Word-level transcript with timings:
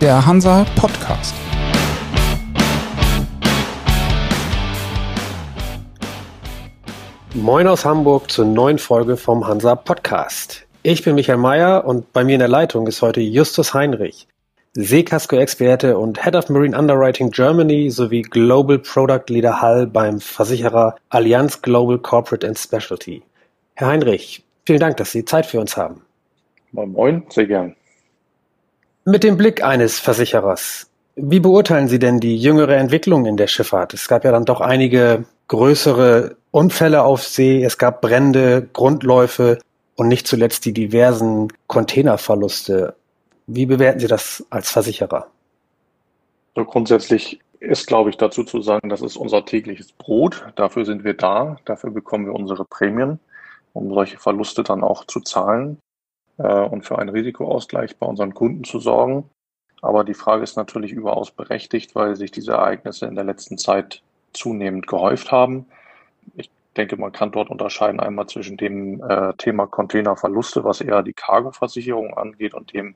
der 0.00 0.24
Hansa 0.24 0.64
Podcast. 0.76 1.34
Moin 7.34 7.66
aus 7.66 7.84
Hamburg 7.84 8.30
zur 8.30 8.46
neuen 8.46 8.78
Folge 8.78 9.18
vom 9.18 9.46
Hansa 9.46 9.74
Podcast. 9.74 10.66
Ich 10.82 11.04
bin 11.04 11.16
Michael 11.16 11.36
Mayer 11.36 11.84
und 11.84 12.14
bei 12.14 12.24
mir 12.24 12.34
in 12.34 12.38
der 12.38 12.48
Leitung 12.48 12.86
ist 12.86 13.02
heute 13.02 13.20
Justus 13.20 13.74
Heinrich, 13.74 14.26
Seekasko-Experte 14.72 15.98
und 15.98 16.24
Head 16.24 16.34
of 16.34 16.48
Marine 16.48 16.78
Underwriting 16.78 17.30
Germany 17.30 17.90
sowie 17.90 18.22
Global 18.22 18.78
Product 18.78 19.24
Leader 19.28 19.60
Hall 19.60 19.86
beim 19.86 20.18
Versicherer 20.20 20.96
Allianz 21.10 21.60
Global 21.60 21.98
Corporate 21.98 22.46
and 22.46 22.58
Specialty. 22.58 23.22
Herr 23.74 23.88
Heinrich, 23.88 24.42
vielen 24.64 24.80
Dank, 24.80 24.96
dass 24.96 25.12
Sie 25.12 25.26
Zeit 25.26 25.44
für 25.44 25.60
uns 25.60 25.76
haben. 25.76 26.00
Moin, 26.72 26.90
moin, 26.92 27.22
sehr 27.28 27.46
gern. 27.46 27.76
Mit 29.10 29.24
dem 29.24 29.36
Blick 29.36 29.64
eines 29.64 29.98
Versicherers, 29.98 30.88
wie 31.16 31.40
beurteilen 31.40 31.88
Sie 31.88 31.98
denn 31.98 32.20
die 32.20 32.36
jüngere 32.36 32.76
Entwicklung 32.76 33.26
in 33.26 33.36
der 33.36 33.48
Schifffahrt? 33.48 33.92
Es 33.92 34.06
gab 34.06 34.22
ja 34.22 34.30
dann 34.30 34.44
doch 34.44 34.60
einige 34.60 35.24
größere 35.48 36.36
Unfälle 36.52 37.02
auf 37.02 37.24
See, 37.24 37.64
es 37.64 37.76
gab 37.76 38.02
Brände, 38.02 38.68
Grundläufe 38.72 39.58
und 39.96 40.06
nicht 40.06 40.28
zuletzt 40.28 40.64
die 40.64 40.72
diversen 40.72 41.48
Containerverluste. 41.66 42.94
Wie 43.48 43.66
bewerten 43.66 43.98
Sie 43.98 44.06
das 44.06 44.46
als 44.48 44.70
Versicherer? 44.70 45.26
So 46.54 46.64
grundsätzlich 46.64 47.40
ist, 47.58 47.88
glaube 47.88 48.10
ich, 48.10 48.16
dazu 48.16 48.44
zu 48.44 48.62
sagen, 48.62 48.90
das 48.90 49.02
ist 49.02 49.16
unser 49.16 49.44
tägliches 49.44 49.90
Brot. 49.90 50.44
Dafür 50.54 50.84
sind 50.84 51.02
wir 51.02 51.14
da. 51.14 51.56
Dafür 51.64 51.90
bekommen 51.90 52.26
wir 52.26 52.32
unsere 52.32 52.64
Prämien, 52.64 53.18
um 53.72 53.92
solche 53.92 54.18
Verluste 54.18 54.62
dann 54.62 54.84
auch 54.84 55.04
zu 55.04 55.18
zahlen 55.18 55.78
und 56.42 56.82
für 56.82 56.98
einen 56.98 57.10
Risikoausgleich 57.10 57.96
bei 57.98 58.06
unseren 58.06 58.34
Kunden 58.34 58.64
zu 58.64 58.78
sorgen. 58.78 59.28
Aber 59.82 60.04
die 60.04 60.14
Frage 60.14 60.42
ist 60.42 60.56
natürlich 60.56 60.92
überaus 60.92 61.30
berechtigt, 61.30 61.94
weil 61.94 62.16
sich 62.16 62.30
diese 62.30 62.52
Ereignisse 62.52 63.06
in 63.06 63.14
der 63.14 63.24
letzten 63.24 63.58
Zeit 63.58 64.02
zunehmend 64.32 64.86
gehäuft 64.86 65.32
haben. 65.32 65.66
Ich 66.36 66.50
denke, 66.76 66.96
man 66.96 67.12
kann 67.12 67.32
dort 67.32 67.50
unterscheiden 67.50 68.00
einmal 68.00 68.26
zwischen 68.26 68.56
dem 68.56 69.02
äh, 69.02 69.32
Thema 69.34 69.66
Containerverluste, 69.66 70.64
was 70.64 70.80
eher 70.80 71.02
die 71.02 71.14
Cargoversicherung 71.14 72.16
angeht, 72.16 72.54
und 72.54 72.72
dem 72.72 72.94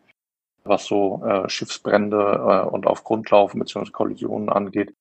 was 0.64 0.86
so 0.86 1.22
äh, 1.24 1.48
Schiffsbrände 1.48 2.16
äh, 2.16 2.68
und 2.68 2.86
auf 2.86 3.04
Grundlaufen 3.04 3.60
bzw. 3.60 3.90
Kollisionen 3.90 4.48
angeht, 4.48 4.94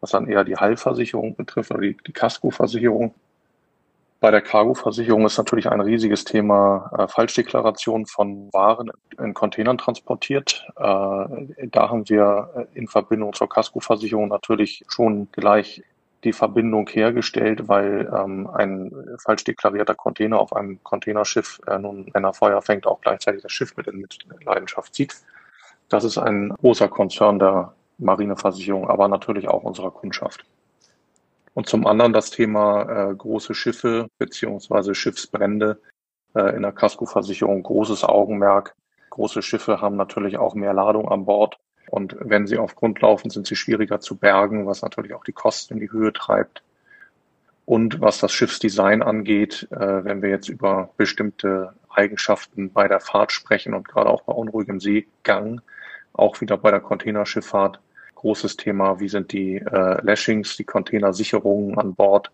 was 0.00 0.10
dann 0.10 0.26
eher 0.28 0.44
die 0.44 0.56
Heilversicherung 0.56 1.36
betrifft 1.36 1.70
oder 1.70 1.80
die, 1.80 1.96
die. 1.96 3.14
Bei 4.20 4.30
der 4.30 4.42
Cargo-Versicherung 4.42 5.24
ist 5.24 5.38
natürlich 5.38 5.70
ein 5.70 5.80
riesiges 5.80 6.24
Thema 6.24 6.90
äh, 6.98 7.08
Falschdeklaration 7.08 8.04
von 8.04 8.52
Waren 8.52 8.90
in 9.18 9.32
Containern 9.32 9.78
transportiert. 9.78 10.66
Äh, 10.76 10.82
da 10.82 11.88
haben 11.88 12.06
wir 12.10 12.68
in 12.74 12.86
Verbindung 12.86 13.32
zur 13.32 13.48
Casco-Versicherung 13.48 14.28
natürlich 14.28 14.84
schon 14.88 15.32
gleich 15.32 15.82
die 16.24 16.34
Verbindung 16.34 16.86
hergestellt, 16.88 17.66
weil 17.68 18.12
ähm, 18.14 18.46
ein 18.52 18.92
falsch 19.24 19.44
deklarierter 19.44 19.94
Container 19.94 20.38
auf 20.38 20.52
einem 20.52 20.82
Containerschiff 20.84 21.58
äh, 21.66 21.78
nun, 21.78 22.10
wenn 22.12 22.24
er 22.24 22.34
Feuer 22.34 22.60
fängt, 22.60 22.86
auch 22.86 23.00
gleichzeitig 23.00 23.40
das 23.40 23.52
Schiff 23.52 23.74
mit 23.78 23.86
in 23.86 24.06
Leidenschaft 24.44 24.94
zieht. 24.94 25.16
Das 25.88 26.04
ist 26.04 26.18
ein 26.18 26.50
großer 26.60 26.88
Konzern 26.88 27.38
der 27.38 27.72
Marineversicherung, 27.96 28.86
aber 28.86 29.08
natürlich 29.08 29.48
auch 29.48 29.62
unserer 29.62 29.90
Kundschaft. 29.90 30.44
Und 31.54 31.68
zum 31.68 31.86
anderen 31.86 32.12
das 32.12 32.30
Thema 32.30 33.10
äh, 33.10 33.14
große 33.14 33.54
Schiffe 33.54 34.08
beziehungsweise 34.18 34.94
Schiffsbrände 34.94 35.80
äh, 36.34 36.54
in 36.54 36.62
der 36.62 36.72
Casco-Versicherung, 36.72 37.62
großes 37.62 38.04
Augenmerk. 38.04 38.74
Große 39.10 39.42
Schiffe 39.42 39.80
haben 39.80 39.96
natürlich 39.96 40.38
auch 40.38 40.54
mehr 40.54 40.72
Ladung 40.72 41.08
an 41.08 41.24
Bord 41.24 41.58
und 41.90 42.16
wenn 42.20 42.46
sie 42.46 42.56
auf 42.56 42.76
Grund 42.76 43.00
laufen, 43.00 43.30
sind 43.30 43.48
sie 43.48 43.56
schwieriger 43.56 44.00
zu 44.00 44.16
bergen, 44.16 44.66
was 44.66 44.82
natürlich 44.82 45.12
auch 45.12 45.24
die 45.24 45.32
Kosten 45.32 45.74
in 45.74 45.80
die 45.80 45.90
Höhe 45.90 46.12
treibt. 46.12 46.62
Und 47.66 48.00
was 48.00 48.18
das 48.18 48.32
Schiffsdesign 48.32 49.02
angeht, 49.02 49.68
äh, 49.70 50.04
wenn 50.04 50.22
wir 50.22 50.30
jetzt 50.30 50.48
über 50.48 50.90
bestimmte 50.96 51.74
Eigenschaften 51.88 52.72
bei 52.72 52.86
der 52.86 53.00
Fahrt 53.00 53.32
sprechen 53.32 53.74
und 53.74 53.88
gerade 53.88 54.08
auch 54.08 54.22
bei 54.22 54.32
unruhigem 54.32 54.80
Seegang, 54.80 55.60
auch 56.12 56.40
wieder 56.40 56.56
bei 56.56 56.70
der 56.70 56.80
Containerschifffahrt, 56.80 57.80
großes 58.20 58.56
Thema, 58.56 59.00
wie 59.00 59.08
sind 59.08 59.32
die 59.32 59.56
äh, 59.56 60.04
Lashings, 60.04 60.56
die 60.56 60.64
Containersicherungen 60.64 61.78
an 61.78 61.94
Bord, 61.94 62.30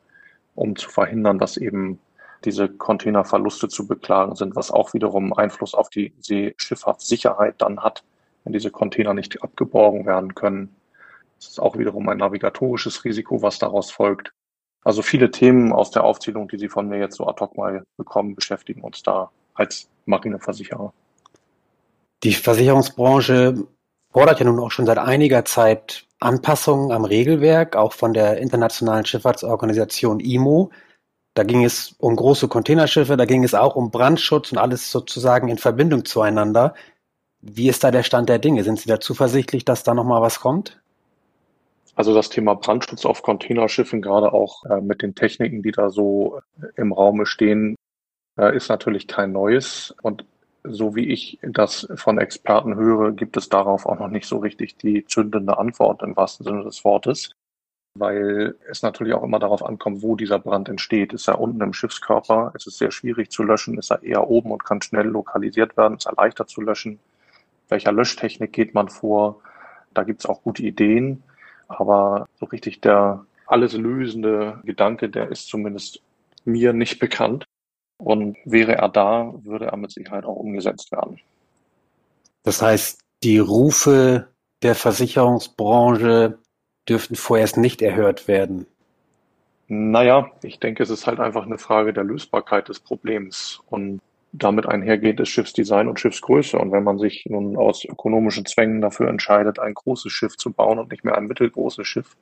um 0.55 0.77
zu 0.77 0.91
verhindern, 0.91 1.39
dass 1.39 1.57
eben 1.57 1.99
diese 2.45 2.69
Containerverluste 2.69 3.69
zu 3.69 3.87
beklagen 3.87 4.37
sind, 4.37 4.57
was 4.57 4.71
auch 4.71 4.95
wiederum 4.95 5.33
Einfluss 5.33 5.75
auf 5.75 5.91
die 5.91 6.13
Seeschifffahrtssicherheit 6.21 7.55
dann 7.59 7.81
hat 7.81 8.05
wenn 8.47 8.53
diese 8.53 8.71
Container 8.71 9.13
nicht 9.13 9.43
abgeborgen 9.43 10.07
werden 10.07 10.37
können. 10.37 10.75
Das 11.39 11.49
ist 11.49 11.61
auch 11.61 11.77
wiederum 11.77 12.09
ein 12.09 12.19
navigatorisches 12.19 13.05
Risiko, 13.05 13.43
was 13.43 13.59
daraus 13.59 13.91
folgt. 13.91 14.33
Also 14.85 15.03
viele 15.03 15.33
Themen 15.33 15.73
aus 15.73 15.91
der 15.91 16.05
Aufzählung, 16.05 16.47
die 16.47 16.57
Sie 16.57 16.69
von 16.69 16.89
mir 16.89 16.99
jetzt 16.99 17.17
so 17.17 17.27
ad 17.27 17.41
hoc 17.41 17.57
mal 17.57 17.85
bekommen, 17.97 18.37
beschäftigen 18.37 18.83
uns 18.83 19.03
da 19.03 19.33
als 19.55 19.89
Marineversicherer. 20.05 20.93
Die 22.23 22.35
Versicherungsbranche 22.35 23.67
fordert 24.17 24.41
ja 24.41 24.47
nun 24.47 24.61
auch 24.61 24.71
schon 24.71 24.87
seit 24.87 24.97
einiger 24.97 25.45
Zeit 25.45 26.07
Anpassungen 26.21 26.91
am 26.91 27.05
Regelwerk, 27.05 27.77
auch 27.77 27.93
von 27.93 28.15
der 28.15 28.39
Internationalen 28.39 29.05
Schifffahrtsorganisation 29.05 30.21
IMO. 30.21 30.71
Da 31.35 31.43
ging 31.43 31.67
es 31.67 31.95
um 31.99 32.17
große 32.17 32.49
Containerschiffe, 32.49 33.19
da 33.19 33.27
ging 33.27 33.45
es 33.45 33.53
auch 33.53 33.77
um 33.77 33.91
Brandschutz 33.91 34.53
und 34.53 34.57
alles 34.57 34.91
sozusagen 34.91 35.49
in 35.49 35.59
Verbindung 35.59 36.07
zueinander. 36.07 36.73
Wie 37.43 37.69
ist 37.69 37.85
da 37.85 37.91
der 37.91 38.05
Stand 38.05 38.31
der 38.31 38.39
Dinge? 38.39 38.65
Sind 38.65 38.81
Sie 38.81 38.89
da 38.89 39.01
zuversichtlich, 39.01 39.67
dass 39.67 39.83
da 39.83 39.93
nochmal 39.93 40.23
was 40.23 40.41
kommt? 40.41 40.81
Also 41.95 42.15
das 42.15 42.31
Thema 42.31 42.55
Brandschutz 42.55 43.05
auf 43.05 43.23
Containerschiffen, 43.23 44.01
gerade 44.01 44.33
auch 44.33 44.65
äh, 44.65 44.81
mit 44.81 45.03
den 45.03 45.15
Techniken, 45.15 45.63
die 45.63 45.73
da 45.73 45.91
so 45.91 46.41
äh, 46.59 46.69
im 46.77 46.95
Raume 46.95 47.27
stehen, 47.27 47.77
äh, 48.39 48.57
ist 48.57 48.71
natürlich 48.71 49.09
kein 49.09 49.33
neues. 49.33 49.95
Und 50.01 50.25
so 50.69 50.95
wie 50.97 51.07
ich 51.09 51.39
das 51.43 51.89
von 51.97 52.19
Experten 52.19 52.77
höre, 52.77 53.13
gibt 53.13 53.37
es 53.37 53.49
darauf 53.49 53.87
auch 53.87 53.99
noch 53.99 54.09
nicht 54.09 54.27
so 54.27 54.39
richtig 54.39 54.77
die 54.77 55.05
zündende 55.05 55.59
Antwort 55.59 56.03
im 56.03 56.17
wahrsten 56.17 56.45
Sinne 56.45 56.65
des 56.65 56.85
Wortes, 56.85 57.31
weil 57.95 58.57
es 58.71 58.83
natürlich 58.83 59.15
auch 59.15 59.23
immer 59.23 59.39
darauf 59.39 59.65
ankommt, 59.65 60.03
wo 60.03 60.17
dieser 60.17 60.39
Brand 60.39 60.69
entsteht. 60.69 61.13
Ist 61.13 61.29
er 61.29 61.41
unten 61.41 61.61
im 61.63 61.73
Schiffskörper? 61.73 62.53
Ist 62.55 62.67
es 62.67 62.79
sehr 62.79 62.91
schwierig 62.91 63.31
zu 63.31 63.43
löschen? 63.43 63.79
Ist 63.79 63.91
er 63.91 64.03
eher 64.03 64.29
oben 64.29 64.51
und 64.53 64.65
kann 64.65 64.83
schnell 64.83 65.07
lokalisiert 65.07 65.77
werden? 65.77 65.97
Ist 65.97 66.07
er 66.07 66.15
leichter 66.17 66.47
zu 66.47 66.61
löschen? 66.61 66.99
welcher 67.69 67.93
Löschtechnik 67.93 68.53
geht 68.53 68.75
man 68.75 68.89
vor. 68.89 69.41
Da 69.95 70.03
gibt 70.05 70.21
es 70.21 70.27
auch 70.27 70.43
gute 70.43 70.63
Ideen, 70.63 71.23
aber 71.69 72.27
so 72.39 72.47
richtig 72.47 72.81
der 72.81 73.25
alles 73.47 73.75
lösende 73.75 74.61
Gedanke, 74.65 75.09
der 75.09 75.29
ist 75.29 75.49
zumindest 75.49 76.03
mir 76.45 76.73
nicht 76.73 76.99
bekannt. 76.99 77.45
Und 77.99 78.37
wäre 78.45 78.75
er 78.77 78.89
da, 78.89 79.33
würde 79.43 79.67
er 79.67 79.77
mit 79.77 79.91
Sicherheit 79.91 80.25
auch 80.25 80.37
umgesetzt 80.37 80.93
werden. 80.93 81.19
Das 82.43 82.63
heißt, 82.63 83.01
die 83.23 83.39
Rufe 83.39 84.29
der 84.63 84.75
Versicherungsbranche 84.75 86.39
dürften 86.89 87.17
vorerst 87.17 87.57
nicht 87.57 87.83
erhört 87.83 88.29
werden. 88.29 88.67
Naja, 89.69 90.31
ich 90.43 90.61
denke, 90.61 90.83
es 90.83 90.91
ist 90.91 91.07
halt 91.07 91.19
einfach 91.19 91.45
eine 91.45 91.59
Frage 91.59 91.93
der 91.93 92.05
Lösbarkeit 92.05 92.69
des 92.69 92.79
Problems. 92.79 93.61
Und 93.67 94.01
damit 94.33 94.67
einhergeht 94.67 95.19
ist 95.19 95.31
Schiffsdesign 95.31 95.89
und 95.89 95.99
Schiffsgröße. 95.99 96.59
Und 96.59 96.71
wenn 96.71 96.85
man 96.85 96.99
sich 96.99 97.27
nun 97.27 97.57
aus 97.57 97.85
ökonomischen 97.85 98.47
Zwängen 98.47 98.81
dafür 98.81 99.09
entscheidet, 99.09 99.59
ein 99.59 99.75
großes 99.75 100.13
Schiff 100.13 100.37
zu 100.37 100.53
bauen 100.53 100.79
und 100.79 100.91
nicht 100.91 101.05
mehr 101.05 101.17
ein 101.17 101.27
mittelgroßes 101.27 101.87
Schiff, 101.87 102.17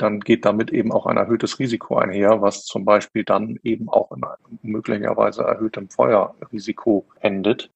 dann 0.00 0.20
geht 0.20 0.44
damit 0.44 0.70
eben 0.70 0.92
auch 0.92 1.06
ein 1.06 1.16
erhöhtes 1.16 1.58
Risiko 1.58 1.96
einher, 1.96 2.40
was 2.40 2.64
zum 2.64 2.84
Beispiel 2.84 3.24
dann 3.24 3.58
eben 3.62 3.88
auch 3.88 4.10
in 4.12 4.24
einem 4.24 4.58
möglicherweise 4.62 5.42
erhöhtem 5.42 5.88
Feuerrisiko 5.88 7.06
endet. 7.20 7.70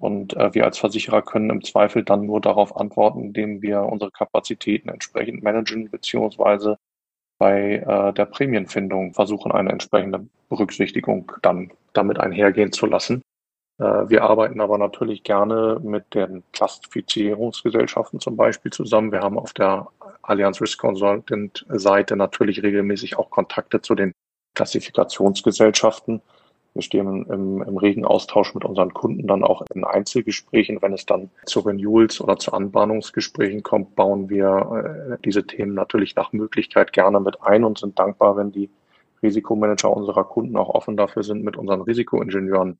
Und 0.00 0.36
äh, 0.36 0.54
wir 0.54 0.64
als 0.64 0.78
Versicherer 0.78 1.22
können 1.22 1.50
im 1.50 1.64
Zweifel 1.64 2.04
dann 2.04 2.26
nur 2.26 2.40
darauf 2.40 2.76
antworten, 2.76 3.20
indem 3.20 3.62
wir 3.62 3.82
unsere 3.82 4.10
Kapazitäten 4.10 4.88
entsprechend 4.88 5.42
managen, 5.42 5.90
beziehungsweise 5.90 6.78
bei 7.38 7.76
äh, 7.76 8.12
der 8.12 8.26
Prämienfindung 8.26 9.14
versuchen, 9.14 9.52
eine 9.52 9.70
entsprechende 9.70 10.26
Berücksichtigung 10.48 11.32
dann 11.42 11.72
damit 11.92 12.18
einhergehen 12.18 12.72
zu 12.72 12.86
lassen. 12.86 13.22
Äh, 13.78 14.08
wir 14.08 14.22
arbeiten 14.22 14.60
aber 14.60 14.78
natürlich 14.78 15.22
gerne 15.22 15.80
mit 15.82 16.14
den 16.14 16.42
Klassifizierungsgesellschaften 16.52 18.20
zum 18.20 18.36
Beispiel 18.36 18.72
zusammen. 18.72 19.12
Wir 19.12 19.20
haben 19.20 19.38
auf 19.38 19.52
der 19.52 19.88
Allianz 20.22 20.60
Risk 20.60 20.80
Consultant 20.80 21.66
Seite 21.68 22.16
natürlich 22.16 22.62
regelmäßig 22.62 23.18
auch 23.18 23.30
Kontakte 23.30 23.80
zu 23.80 23.94
den 23.94 24.12
Klassifikationsgesellschaften 24.54 26.20
wir 26.78 26.82
stehen 26.82 27.26
im, 27.26 27.60
im 27.60 27.76
regen 27.76 28.04
Austausch 28.04 28.54
mit 28.54 28.64
unseren 28.64 28.94
Kunden 28.94 29.26
dann 29.26 29.42
auch 29.42 29.62
in 29.74 29.82
Einzelgesprächen. 29.82 30.80
Wenn 30.80 30.92
es 30.92 31.06
dann 31.06 31.28
zu 31.44 31.58
Renewals 31.58 32.20
oder 32.20 32.36
zu 32.36 32.52
Anbahnungsgesprächen 32.52 33.64
kommt, 33.64 33.96
bauen 33.96 34.30
wir 34.30 35.16
äh, 35.18 35.22
diese 35.24 35.44
Themen 35.44 35.74
natürlich 35.74 36.14
nach 36.14 36.32
Möglichkeit 36.32 36.92
gerne 36.92 37.18
mit 37.18 37.42
ein 37.42 37.64
und 37.64 37.78
sind 37.78 37.98
dankbar, 37.98 38.36
wenn 38.36 38.52
die 38.52 38.70
Risikomanager 39.24 39.90
unserer 39.90 40.22
Kunden 40.22 40.56
auch 40.56 40.68
offen 40.68 40.96
dafür 40.96 41.24
sind, 41.24 41.42
mit 41.42 41.56
unseren 41.56 41.80
Risikoingenieuren 41.80 42.78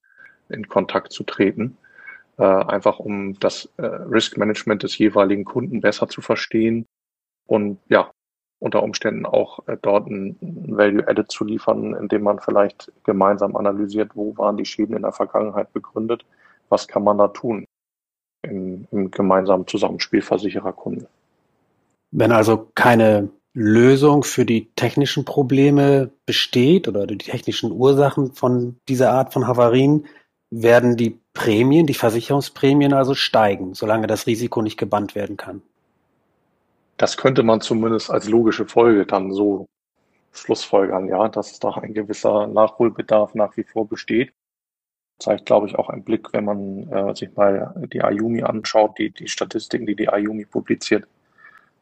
in 0.49 0.69
Kontakt 0.69 1.13
zu 1.13 1.25
treten. 1.25 1.77
äh, 2.39 2.45
einfach 2.45 2.99
um 2.99 3.39
das 3.41 3.69
äh, 3.77 3.85
Risk 3.85 4.37
Management 4.39 4.83
des 4.83 4.97
jeweiligen 4.97 5.45
Kunden 5.45 5.81
besser 5.81 6.09
zu 6.09 6.21
verstehen 6.21 6.87
und 7.47 7.79
ja, 7.89 8.11
unter 8.61 8.83
Umständen 8.83 9.27
auch 9.27 9.67
äh, 9.67 9.77
dort 9.81 10.09
ein 10.09 10.37
Value 10.41 11.07
Added 11.07 11.31
zu 11.31 11.45
liefern, 11.45 11.95
indem 11.95 12.23
man 12.23 12.39
vielleicht 12.39 12.93
gemeinsam 13.05 13.57
analysiert, 13.57 14.13
wo 14.15 14.37
waren 14.37 14.57
die 14.57 14.65
Schäden 14.65 14.97
in 14.97 15.03
der 15.03 15.13
Vergangenheit 15.13 15.73
begründet, 15.73 16.25
was 16.69 16.89
kann 16.89 17.05
man 17.05 17.19
da 17.19 17.29
tun 17.29 17.67
im, 18.43 18.87
im 18.91 19.11
gemeinsamen 19.11 19.67
Zusammenspiel 19.67 20.23
Versichererkunden. 20.23 21.07
Wenn 22.11 22.33
also 22.33 22.71
keine 22.75 23.31
Lösung 23.53 24.23
für 24.23 24.45
die 24.45 24.71
technischen 24.77 25.25
Probleme 25.25 26.11
besteht 26.25 26.87
oder 26.87 27.07
die 27.07 27.19
technischen 27.19 27.73
Ursachen 27.73 28.33
von 28.33 28.77
dieser 28.89 29.11
Art 29.11 29.33
von 29.33 29.47
Havarien, 29.49 30.07
werden 30.51 30.97
die 30.97 31.19
Prämien, 31.35 31.87
die 31.87 31.95
Versicherungsprämien 31.95 32.93
also 32.93 33.15
steigen, 33.15 33.75
solange 33.75 34.07
das 34.07 34.27
Risiko 34.27 34.63
nicht 34.63 34.79
gebannt 34.79 35.15
werden 35.15 35.37
kann. 35.37 35.63
Das 36.97 37.17
könnte 37.17 37.43
man 37.43 37.61
zumindest 37.61 38.11
als 38.11 38.29
logische 38.29 38.67
Folge 38.67 39.07
dann 39.07 39.33
so 39.33 39.67
schlussfolgern, 40.33 41.09
ja, 41.09 41.29
dass 41.29 41.59
da 41.59 41.71
ein 41.71 41.95
gewisser 41.95 42.47
Nachholbedarf 42.47 43.35
nach 43.35 43.57
wie 43.57 43.65
vor 43.65 43.87
besteht. 43.87 44.33
Zeigt, 45.19 45.47
glaube 45.47 45.67
ich, 45.67 45.77
auch 45.77 45.89
ein 45.89 46.05
Blick, 46.05 46.33
wenn 46.33 46.45
man 46.45 46.89
äh, 46.93 47.15
sich 47.15 47.35
mal 47.35 47.75
die 47.93 48.03
Ayumi 48.03 48.43
anschaut, 48.43 48.99
die, 48.99 49.11
die 49.11 49.29
Statistiken, 49.29 49.87
die 49.87 49.97
die 49.97 50.09
Ayumi 50.09 50.45
publiziert. 50.45 51.09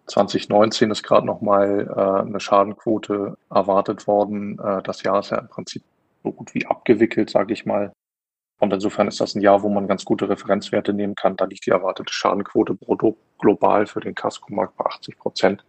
2019 0.07 0.91
ist 0.91 1.03
gerade 1.03 1.27
nochmal 1.27 1.87
äh, 1.89 2.27
eine 2.27 2.41
Schadenquote 2.41 3.37
erwartet 3.51 4.07
worden. 4.07 4.59
Äh, 4.59 4.83
das 4.83 5.03
Jahr 5.03 5.21
ist 5.21 5.31
ja 5.31 5.39
im 5.39 5.49
Prinzip 5.49 5.83
so 6.23 6.33
gut 6.33 6.55
wie 6.55 6.67
abgewickelt, 6.67 7.31
sage 7.31 7.53
ich 7.53 7.67
mal. 7.67 7.93
Und 8.59 8.73
insofern 8.73 9.09
ist 9.09 9.21
das 9.21 9.35
ein 9.35 9.43
Jahr, 9.43 9.63
wo 9.63 9.69
man 9.69 9.87
ganz 9.87 10.05
gute 10.05 10.29
Referenzwerte 10.29 10.93
nehmen 10.93 11.15
kann. 11.15 11.37
Da 11.37 11.45
liegt 11.45 11.67
die 11.67 11.71
erwartete 11.71 12.13
Schadenquote 12.13 12.75
brutto 12.75 13.17
global 13.39 13.87
für 13.87 14.01
den 14.01 14.15
Casco-Markt 14.15 14.77
bei 14.77 14.87
80 14.87 15.19
Prozent. 15.19 15.65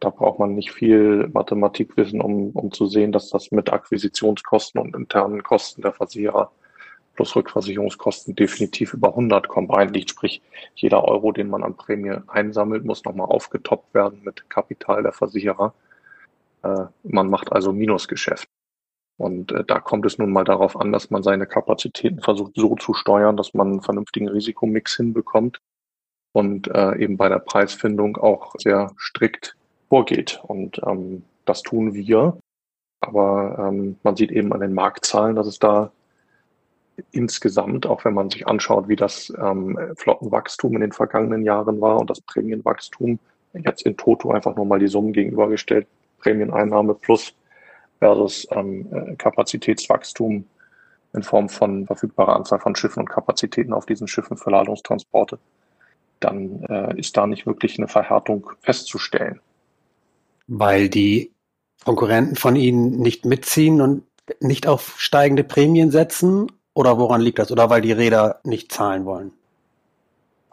Da 0.00 0.10
braucht 0.10 0.38
man 0.38 0.54
nicht 0.54 0.72
viel 0.72 1.28
Mathematikwissen, 1.32 2.20
um, 2.20 2.50
um 2.50 2.72
zu 2.72 2.86
sehen, 2.86 3.12
dass 3.12 3.30
das 3.30 3.50
mit 3.50 3.72
Akquisitionskosten 3.72 4.80
und 4.80 4.96
internen 4.96 5.42
Kosten 5.42 5.82
der 5.82 5.92
Versicherer 5.92 6.50
plus 7.14 7.36
Rückversicherungskosten 7.36 8.34
definitiv 8.34 8.94
über 8.94 9.10
100 9.10 9.48
combined 9.48 9.94
liegt. 9.94 10.10
Sprich, 10.10 10.42
jeder 10.74 11.04
Euro, 11.04 11.32
den 11.32 11.48
man 11.48 11.62
an 11.62 11.76
Prämie 11.76 12.16
einsammelt, 12.26 12.84
muss 12.84 13.04
nochmal 13.04 13.28
aufgetoppt 13.28 13.94
werden 13.94 14.22
mit 14.24 14.48
Kapital 14.50 15.02
der 15.02 15.12
Versicherer. 15.12 15.74
Äh, 16.62 16.86
man 17.04 17.30
macht 17.30 17.52
also 17.52 17.72
Minusgeschäft. 17.72 18.48
Und 19.16 19.52
äh, 19.52 19.64
da 19.64 19.80
kommt 19.80 20.06
es 20.06 20.18
nun 20.18 20.32
mal 20.32 20.44
darauf 20.44 20.78
an, 20.78 20.92
dass 20.92 21.10
man 21.10 21.22
seine 21.22 21.46
Kapazitäten 21.46 22.20
versucht 22.20 22.52
so 22.56 22.74
zu 22.76 22.94
steuern, 22.94 23.36
dass 23.36 23.54
man 23.54 23.68
einen 23.68 23.82
vernünftigen 23.82 24.28
Risikomix 24.28 24.96
hinbekommt 24.96 25.60
und 26.32 26.68
äh, 26.68 26.96
eben 26.96 27.16
bei 27.16 27.28
der 27.28 27.38
Preisfindung 27.38 28.16
auch 28.16 28.54
sehr 28.58 28.90
strikt 28.98 29.56
vorgeht. 29.88 30.40
Und 30.42 30.80
ähm, 30.84 31.22
das 31.44 31.62
tun 31.62 31.94
wir. 31.94 32.36
Aber 33.00 33.56
ähm, 33.58 33.96
man 34.02 34.16
sieht 34.16 34.32
eben 34.32 34.52
an 34.52 34.60
den 34.60 34.74
Marktzahlen, 34.74 35.36
dass 35.36 35.46
es 35.46 35.58
da 35.58 35.92
insgesamt, 37.12 37.86
auch 37.86 38.04
wenn 38.04 38.14
man 38.14 38.30
sich 38.30 38.46
anschaut, 38.46 38.88
wie 38.88 38.96
das 38.96 39.32
ähm, 39.38 39.78
Flottenwachstum 39.96 40.74
in 40.74 40.80
den 40.80 40.92
vergangenen 40.92 41.42
Jahren 41.42 41.80
war 41.80 41.98
und 41.98 42.10
das 42.10 42.20
Prämienwachstum, 42.20 43.18
jetzt 43.52 43.82
in 43.82 43.96
Toto 43.96 44.30
einfach 44.30 44.56
nur 44.56 44.64
mal 44.64 44.78
die 44.78 44.88
Summen 44.88 45.12
gegenübergestellt, 45.12 45.86
Prämieneinnahme 46.18 46.94
plus 46.94 47.34
versus 48.04 48.46
ähm, 48.50 48.86
äh, 48.92 49.16
Kapazitätswachstum 49.16 50.44
in 51.14 51.22
Form 51.22 51.48
von 51.48 51.86
verfügbarer 51.86 52.36
Anzahl 52.36 52.60
von 52.60 52.76
Schiffen 52.76 53.00
und 53.00 53.08
Kapazitäten 53.08 53.72
auf 53.72 53.86
diesen 53.86 54.08
Schiffen 54.08 54.36
für 54.36 54.50
Ladungstransporte, 54.50 55.38
dann 56.20 56.62
äh, 56.64 57.00
ist 57.00 57.16
da 57.16 57.26
nicht 57.26 57.46
wirklich 57.46 57.78
eine 57.78 57.88
Verhärtung 57.88 58.50
festzustellen. 58.60 59.40
Weil 60.46 60.90
die 60.90 61.32
Konkurrenten 61.82 62.36
von 62.36 62.56
Ihnen 62.56 62.98
nicht 62.98 63.24
mitziehen 63.24 63.80
und 63.80 64.02
nicht 64.38 64.66
auf 64.66 65.00
steigende 65.00 65.44
Prämien 65.44 65.90
setzen? 65.90 66.52
Oder 66.74 66.98
woran 66.98 67.22
liegt 67.22 67.38
das? 67.38 67.50
Oder 67.50 67.70
weil 67.70 67.80
die 67.80 67.92
Räder 67.92 68.40
nicht 68.44 68.70
zahlen 68.70 69.06
wollen? 69.06 69.32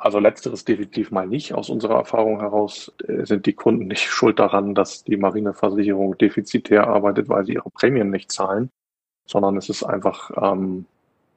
Also 0.01 0.17
letzteres 0.17 0.65
definitiv 0.65 1.11
mal 1.11 1.27
nicht. 1.27 1.53
Aus 1.53 1.69
unserer 1.69 1.97
Erfahrung 1.97 2.39
heraus 2.39 2.91
äh, 3.07 3.23
sind 3.23 3.45
die 3.45 3.53
Kunden 3.53 3.85
nicht 3.85 4.01
schuld 4.09 4.39
daran, 4.39 4.73
dass 4.73 5.03
die 5.03 5.15
Marineversicherung 5.15 6.17
defizitär 6.17 6.87
arbeitet, 6.87 7.29
weil 7.29 7.45
sie 7.45 7.53
ihre 7.53 7.69
Prämien 7.69 8.09
nicht 8.09 8.31
zahlen, 8.31 8.71
sondern 9.27 9.57
es 9.57 9.69
ist 9.69 9.83
einfach, 9.83 10.31
ähm, 10.41 10.87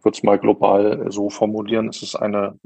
würde 0.03 0.17
es 0.17 0.23
mal 0.23 0.39
global 0.39 1.13
so 1.13 1.29
formulieren, 1.29 1.89
es 1.91 2.03
ist 2.03 2.17
eine 2.17 2.59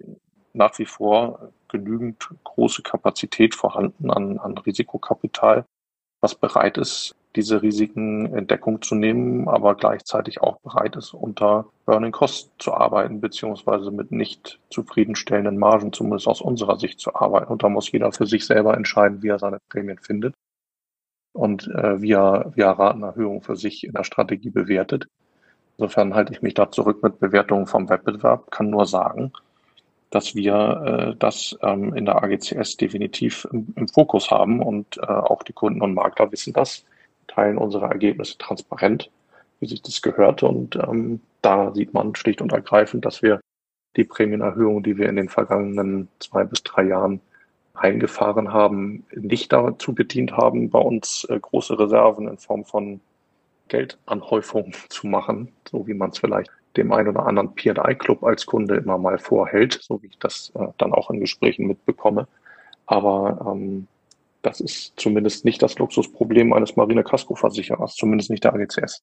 nach 0.53 0.79
wie 0.79 0.87
vor 0.87 1.51
genügend 1.69 2.29
große 2.45 2.83
Kapazität 2.83 3.57
vorhanden 3.57 4.11
an, 4.13 4.39
an 4.39 4.57
Risikokapital, 4.57 5.67
was 6.21 6.37
bereit 6.37 6.79
ist, 6.79 7.17
diese 7.39 7.63
Risiken 7.63 8.35
in 8.35 8.49
Deckung 8.49 8.83
zu 8.83 8.97
nehmen, 8.97 9.49
aber 9.49 9.77
gleichzeitig 9.77 10.43
auch 10.43 10.59
bereit 10.59 10.97
ist, 10.97 11.15
unter 11.15 11.67
Burning 11.87 12.11
Cost 12.11 12.51
zu 12.59 12.75
arbeiten, 12.75 13.21
beziehungsweise 13.21 13.93
mit 13.93 14.11
nicht 14.11 14.59
zufriedenstellenden 14.71 15.57
Margen, 15.57 15.93
zumindest 15.93 16.27
aus 16.27 16.41
unserer 16.41 16.81
Sicht 16.81 16.99
zu 16.99 17.15
arbeiten. 17.15 17.53
Und 17.53 17.63
da 17.63 17.69
muss 17.69 17.93
jeder 17.93 18.11
für 18.11 18.27
sich 18.27 18.45
selber 18.45 18.77
entscheiden, 18.77 19.23
wie 19.23 19.29
er 19.29 19.39
seine 19.39 19.61
Prämien 19.69 19.99
findet 19.99 20.35
und 21.33 21.69
äh, 21.69 22.03
wie, 22.03 22.11
er, 22.13 22.51
wie 22.57 22.63
er 22.63 22.73
Ratenerhöhung 22.73 23.41
für 23.41 23.55
sich 23.55 23.85
in 23.85 23.93
der 23.93 24.03
Strategie 24.03 24.51
bewertet. 24.51 25.07
Insofern 25.77 26.15
halte 26.15 26.33
ich 26.33 26.43
mich 26.43 26.55
da 26.55 26.73
zurück 26.73 27.05
mit 27.05 27.21
Bewertungen 27.21 27.69
vom 27.69 27.89
Wettbewerb, 27.89 28.51
kann 28.51 28.69
nur 28.69 28.87
sagen, 28.87 29.33
dass 30.11 30.35
wir 30.35 31.13
äh, 31.13 31.17
das 31.17 31.57
ähm, 31.63 31.95
in 31.95 32.05
der 32.05 32.21
AGCS 32.21 32.79
definitiv 32.79 33.47
im, 33.53 33.73
im 33.77 33.87
Fokus 33.87 34.33
haben 34.33 34.61
und 34.61 34.99
äh, 34.99 35.07
auch 35.07 35.45
die 35.45 35.53
Kunden 35.53 35.83
und 35.83 35.95
Makler 35.95 36.33
wissen 36.33 36.53
das 36.53 36.85
teilen 37.29 37.59
unsere 37.59 37.87
Ergebnisse 37.87 38.37
transparent, 38.39 39.11
wie 39.61 39.67
sich 39.67 39.83
das 39.83 40.03
gehört. 40.03 40.43
Und 40.43 40.77
ähm, 40.77 41.21
da 41.43 41.73
sieht 41.75 41.95
man 41.95 42.15
schlicht 42.15 42.43
und 42.43 42.53
ergreifend, 42.53 43.05
dass 43.05 43.23
wir 43.23 43.41
die 43.97 44.05
Prämienerhöhung, 44.05 44.83
die 44.83 44.99
wir 44.99 45.09
in 45.09 45.17
den 45.17 45.29
vergangenen 45.29 46.09
zwei 46.19 46.45
bis 46.45 46.63
drei 46.63 46.85
Jahren 46.85 47.21
eingefahren 47.75 48.53
haben, 48.53 49.05
nicht 49.15 49.53
dazu 49.53 49.95
gedient 49.95 50.33
haben, 50.33 50.71
bei 50.71 50.81
uns 50.81 51.25
äh, 51.29 51.39
große 51.39 51.79
Reserven 51.79 52.29
in 52.29 52.39
Form 52.39 52.65
von 52.65 53.01
Geldanhäufung 53.69 54.73
zu 54.89 55.07
machen, 55.07 55.53
so 55.71 55.87
wie 55.87 55.95
man 55.95 56.11
es 56.11 56.19
vielleicht 56.19 56.51
dem 56.77 56.93
einen 56.93 57.09
oder 57.09 57.27
anderen 57.27 57.55
P&I-Club 57.55 58.23
als 58.23 58.47
Kunde 58.47 58.77
immer 58.77 58.99
mal 58.99 59.19
vorhält, 59.19 59.79
so 59.83 60.03
wie 60.03 60.09
ich 60.09 60.19
das 60.19 60.53
äh, 60.55 60.67
dann 60.79 60.93
auch 60.93 61.11
in 61.11 61.21
Gesprächen 61.21 61.67
mitbekomme. 61.67 62.29
Aber 62.87 63.53
ähm, 63.53 63.87
das 64.43 64.61
ist 64.61 64.93
zumindest 64.97 65.45
nicht 65.45 65.63
das 65.63 65.79
Luxusproblem 65.79 66.53
eines 66.53 66.77
Marine-Casco-Versicherers, 66.77 67.95
zumindest 67.95 68.31
nicht 68.31 68.45
der 68.45 68.55
AGCS. 68.55 69.03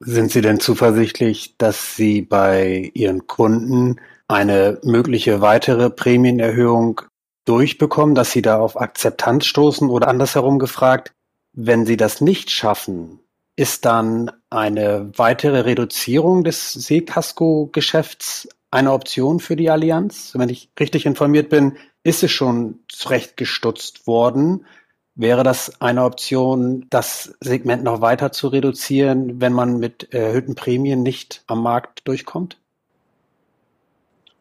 Sind 0.00 0.30
Sie 0.30 0.40
denn 0.40 0.60
zuversichtlich, 0.60 1.56
dass 1.58 1.94
Sie 1.94 2.22
bei 2.22 2.90
Ihren 2.94 3.26
Kunden 3.26 4.00
eine 4.28 4.78
mögliche 4.82 5.40
weitere 5.40 5.90
Prämienerhöhung 5.90 7.02
durchbekommen, 7.44 8.14
dass 8.14 8.32
Sie 8.32 8.42
da 8.42 8.58
auf 8.58 8.80
Akzeptanz 8.80 9.44
stoßen 9.44 9.90
oder 9.90 10.08
andersherum 10.08 10.58
gefragt, 10.58 11.12
wenn 11.52 11.84
Sie 11.84 11.96
das 11.96 12.20
nicht 12.20 12.50
schaffen, 12.50 13.20
ist 13.56 13.84
dann 13.84 14.30
eine 14.48 15.10
weitere 15.16 15.60
Reduzierung 15.60 16.44
des 16.44 16.72
Seekasko-Geschäfts 16.72 18.48
eine 18.70 18.92
Option 18.92 19.40
für 19.40 19.56
die 19.56 19.68
Allianz? 19.68 20.32
Wenn 20.34 20.48
ich 20.48 20.70
richtig 20.78 21.04
informiert 21.04 21.50
bin, 21.50 21.76
ist 22.02 22.22
es 22.22 22.30
schon 22.30 22.80
zurechtgestutzt 22.88 24.06
worden. 24.06 24.66
Wäre 25.14 25.42
das 25.42 25.80
eine 25.80 26.04
Option, 26.04 26.86
das 26.88 27.36
Segment 27.40 27.82
noch 27.82 28.00
weiter 28.00 28.32
zu 28.32 28.48
reduzieren, 28.48 29.40
wenn 29.40 29.52
man 29.52 29.78
mit 29.78 30.14
erhöhten 30.14 30.54
Prämien 30.54 31.02
nicht 31.02 31.44
am 31.46 31.62
Markt 31.62 32.06
durchkommt? 32.08 32.58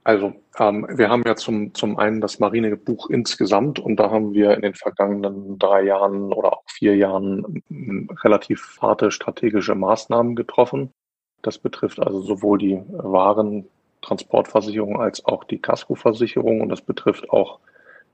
Also 0.03 0.33
ähm, 0.57 0.87
wir 0.89 1.09
haben 1.09 1.23
ja 1.25 1.35
zum, 1.35 1.73
zum 1.73 1.97
einen 1.97 2.21
das 2.21 2.39
Marinebuch 2.39 3.09
insgesamt 3.09 3.79
und 3.79 3.97
da 3.97 4.09
haben 4.09 4.33
wir 4.33 4.53
in 4.53 4.61
den 4.61 4.73
vergangenen 4.73 5.59
drei 5.59 5.83
Jahren 5.83 6.33
oder 6.33 6.53
auch 6.53 6.63
vier 6.67 6.95
Jahren 6.95 7.61
relativ 8.23 8.77
harte 8.81 9.11
strategische 9.11 9.75
Maßnahmen 9.75 10.35
getroffen. 10.35 10.93
Das 11.41 11.57
betrifft 11.57 11.99
also 11.99 12.21
sowohl 12.21 12.57
die 12.57 12.81
Waren, 12.87 13.67
Transportversicherung 14.09 14.99
als 14.99 15.23
auch 15.25 15.43
die 15.43 15.59
Casco-Versicherung 15.59 16.61
und 16.61 16.69
das 16.69 16.81
betrifft 16.81 17.29
auch 17.29 17.59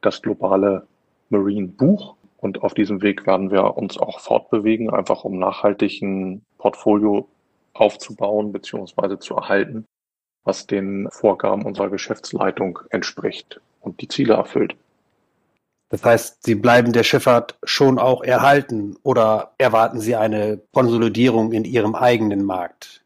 das 0.02 0.22
globale 0.22 0.86
Marine 1.30 1.68
Buch. 1.68 2.16
Und 2.38 2.62
auf 2.62 2.74
diesem 2.74 3.02
Weg 3.02 3.26
werden 3.26 3.50
wir 3.50 3.78
uns 3.78 3.98
auch 3.98 4.20
fortbewegen, 4.20 4.90
einfach 4.90 5.24
um 5.24 5.40
nachhaltig 5.40 6.02
ein 6.02 6.44
Portfolio 6.58 7.28
aufzubauen 7.74 8.52
bzw. 8.52 9.18
zu 9.20 9.36
erhalten, 9.36 9.86
was 10.44 10.68
den 10.68 11.08
Vorgaben 11.12 11.64
unserer 11.66 11.90
Geschäftsleitung 11.90 12.80
entspricht 12.90 13.62
und 13.80 14.02
die 14.02 14.08
Ziele 14.08 14.34
erfüllt. 14.34 14.76
Das 15.90 16.04
heißt, 16.04 16.44
Sie 16.44 16.56
bleiben 16.56 16.92
der 16.92 17.04
Schifffahrt 17.04 17.58
schon 17.64 18.00
auch 18.00 18.22
erhalten 18.22 18.98
oder 19.02 19.54
erwarten 19.58 20.00
Sie 20.00 20.16
eine 20.16 20.62
Konsolidierung 20.74 21.54
in 21.54 21.64
Ihrem 21.64 21.96
eigenen 21.96 22.44
Markt? 22.44 23.05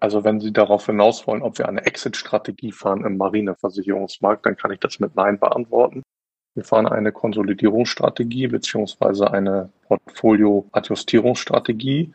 Also 0.00 0.24
wenn 0.24 0.40
Sie 0.40 0.52
darauf 0.52 0.86
hinaus 0.86 1.26
wollen, 1.26 1.42
ob 1.42 1.58
wir 1.58 1.68
eine 1.68 1.84
Exit-Strategie 1.84 2.72
fahren 2.72 3.04
im 3.04 3.18
Marineversicherungsmarkt, 3.18 4.46
dann 4.46 4.56
kann 4.56 4.72
ich 4.72 4.80
das 4.80 4.98
mit 4.98 5.14
Nein 5.14 5.38
beantworten. 5.38 6.02
Wir 6.54 6.64
fahren 6.64 6.88
eine 6.88 7.12
Konsolidierungsstrategie 7.12 8.48
beziehungsweise 8.48 9.30
eine 9.30 9.70
Portfolio-Adjustierungsstrategie. 9.86 12.12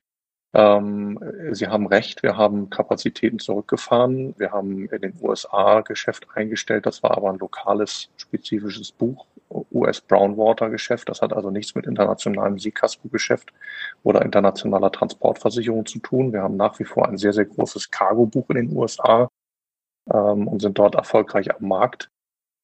Ähm, 0.54 1.20
Sie 1.52 1.68
haben 1.68 1.86
recht, 1.86 2.24
wir 2.24 2.38
haben 2.38 2.70
Kapazitäten 2.70 3.40
zurückgefahren. 3.40 4.34
Wir 4.38 4.52
haben 4.52 4.90
in 4.90 5.02
den 5.02 5.14
USA 5.22 5.82
Geschäft 5.82 6.28
eingestellt. 6.34 6.86
Das 6.86 7.04
war 7.04 7.16
aber 7.16 7.30
ein 7.30 7.40
lokales, 7.40 8.10
spezifisches 8.18 8.92
Buch, 8.92 9.26
US 9.50 10.02
Brownwater 10.02 10.70
Geschäft. 10.70 11.10
Das 11.10 11.22
hat 11.22 11.34
also 11.34 11.52
nichts 11.52 11.76
mit 11.76 11.86
internationalem 11.86 12.58
Seekasko-Geschäft 12.60 13.54
oder 14.04 14.24
internationaler 14.24 14.92
Transportversicherung 14.92 15.86
zu 15.86 16.00
tun. 16.00 16.34
Wir 16.34 16.42
haben 16.42 16.58
nach 16.58 16.80
wie 16.80 16.86
vor 16.86 17.08
ein 17.08 17.18
sehr, 17.18 17.34
sehr 17.34 17.46
großes 17.46 17.92
Cargo-Buch 17.92 18.50
in 18.50 18.56
den 18.56 18.76
USA 18.76 19.30
ähm, 20.12 20.48
und 20.48 20.62
sind 20.62 20.78
dort 20.78 20.96
erfolgreich 20.96 21.54
am 21.56 21.68
Markt 21.68 22.10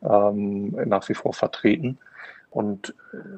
ähm, 0.02 0.72
nach 0.86 1.08
wie 1.10 1.14
vor 1.14 1.34
vertreten. 1.34 2.00
Und 2.50 2.94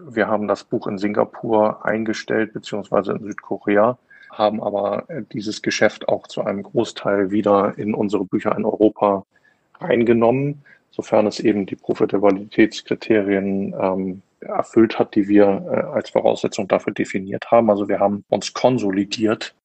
wir 0.08 0.28
haben 0.28 0.48
das 0.48 0.64
Buch 0.64 0.88
in 0.88 0.98
Singapur 0.98 1.86
eingestellt, 1.86 2.54
beziehungsweise 2.54 3.14
in 3.14 3.24
Südkorea 3.24 3.98
haben 4.38 4.62
aber 4.64 5.10
äh, 5.10 5.24
dieses 5.32 5.62
Geschäft 5.62 6.10
auch 6.10 6.28
zu 6.28 6.42
einem 6.44 6.64
Großteil 6.64 7.32
wieder 7.32 7.78
in 7.78 7.94
unsere 7.94 8.26
Bücher 8.26 8.56
in 8.58 8.66
Europa 8.66 9.26
reingenommen, 9.80 10.64
sofern 10.94 11.26
es 11.26 11.40
eben 11.40 11.66
die 11.66 11.76
Profitabilitätskriterien 11.76 13.74
ähm, 13.74 14.22
erfüllt 14.40 15.00
hat, 15.00 15.16
die 15.16 15.28
wir 15.28 15.44
äh, 15.44 15.92
als 15.92 16.12
Voraussetzung 16.12 16.68
dafür 16.68 16.94
definiert 16.94 17.50
haben. 17.50 17.70
Also 17.72 17.90
wir 17.90 18.00
haben 18.00 18.24
uns 18.30 18.54
konsolidiert 18.54 19.56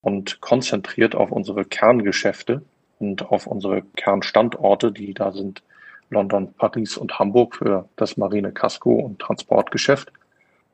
und 0.00 0.40
konzentriert 0.40 1.14
auf 1.14 1.30
unsere 1.30 1.66
Kerngeschäfte 1.66 2.62
und 2.98 3.30
auf 3.30 3.46
unsere 3.46 3.82
Kernstandorte, 3.96 4.92
die 4.92 5.12
da 5.12 5.30
sind 5.32 5.62
London, 6.08 6.54
Paris 6.54 6.96
und 6.96 7.18
Hamburg 7.18 7.56
für 7.56 7.88
das 7.96 8.16
Marine 8.16 8.52
Casco 8.52 8.94
und 8.94 9.18
Transportgeschäft 9.18 10.10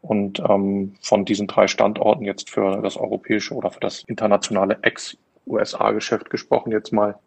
und 0.01 0.39
ähm, 0.49 0.95
von 1.03 1.25
diesen 1.25 1.49
drei 1.49 1.67
Standorten 1.67 2.25
jetzt 2.25 2.51
für 2.51 2.81
das 2.83 2.97
europäische 2.97 3.55
oder 3.55 3.71
für 3.71 3.81
das 3.81 4.05
internationale 4.07 4.79
Ex-USA-Geschäft 4.83 6.31
gesprochen 6.31 6.71
jetzt 6.71 6.93
mal, 6.93 7.19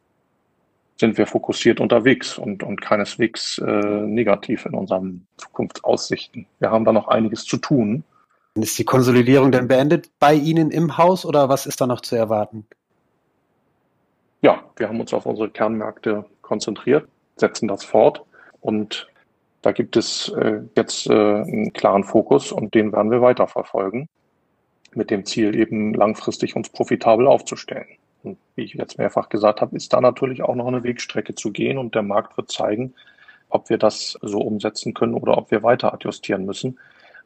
sind 0.98 1.18
wir 1.18 1.26
fokussiert 1.26 1.80
unterwegs 1.80 2.38
und, 2.38 2.64
und 2.64 2.82
keineswegs 2.82 3.58
äh, 3.58 3.72
negativ 3.72 4.66
in 4.66 4.76
unseren 4.76 5.26
Zukunftsaussichten. 5.38 6.46
Wir 6.60 6.72
haben 6.72 6.86
da 6.86 6.94
noch 6.94 7.08
einiges 7.08 7.46
zu 7.46 7.58
tun. 7.58 8.04
Ist 8.56 8.78
die 8.78 8.86
Konsolidierung 8.86 9.52
denn 9.52 9.68
beendet 9.68 10.10
bei 10.20 10.34
Ihnen 10.34 10.72
im 10.72 10.98
Haus 10.98 11.26
oder 11.26 11.50
was 11.50 11.66
ist 11.66 11.82
da 11.82 11.88
noch 11.88 12.02
zu 12.02 12.16
erwarten? 12.16 12.68
Ja, 14.42 14.64
wir 14.76 14.90
haben 14.90 15.00
uns 15.00 15.14
auf 15.14 15.26
unsere 15.26 15.50
Kernmärkte 15.50 16.26
konzentriert, 16.42 17.08
setzen 17.38 17.68
das 17.68 17.84
fort 17.84 18.24
und 18.60 19.08
da 19.62 19.72
gibt 19.72 19.96
es 19.96 20.30
äh, 20.30 20.62
jetzt 20.76 21.08
äh, 21.08 21.14
einen 21.14 21.72
klaren 21.74 22.04
Fokus 22.04 22.52
und 22.52 22.74
den 22.74 22.92
werden 22.92 23.12
wir 23.12 23.22
weiterverfolgen 23.22 24.10
mit 24.94 25.10
dem 25.10 25.26
Ziel 25.26 25.56
eben 25.56 25.94
langfristig 25.94 26.56
uns 26.56 26.70
profitabel 26.70 27.28
aufzustellen. 27.28 27.88
Wie 28.56 28.64
ich 28.64 28.74
jetzt 28.74 28.98
mehrfach 28.98 29.30
gesagt 29.30 29.62
habe, 29.62 29.76
ist 29.76 29.94
da 29.94 30.02
natürlich 30.02 30.44
auch 30.44 30.56
noch 30.56 30.68
eine 30.68 30.84
Wegstrecke 30.84 31.36
zu 31.36 31.52
gehen 31.52 31.78
und 31.78 31.96
der 31.96 32.04
Markt 32.04 32.38
wird 32.38 32.52
zeigen, 32.52 32.94
ob 33.50 33.70
wir 33.70 33.78
das 33.78 34.18
so 34.22 34.40
umsetzen 34.40 34.94
können 34.94 35.14
oder 35.14 35.38
ob 35.38 35.52
wir 35.52 35.64
weiter 35.64 35.94
adjustieren 35.94 36.46
müssen. 36.46 36.80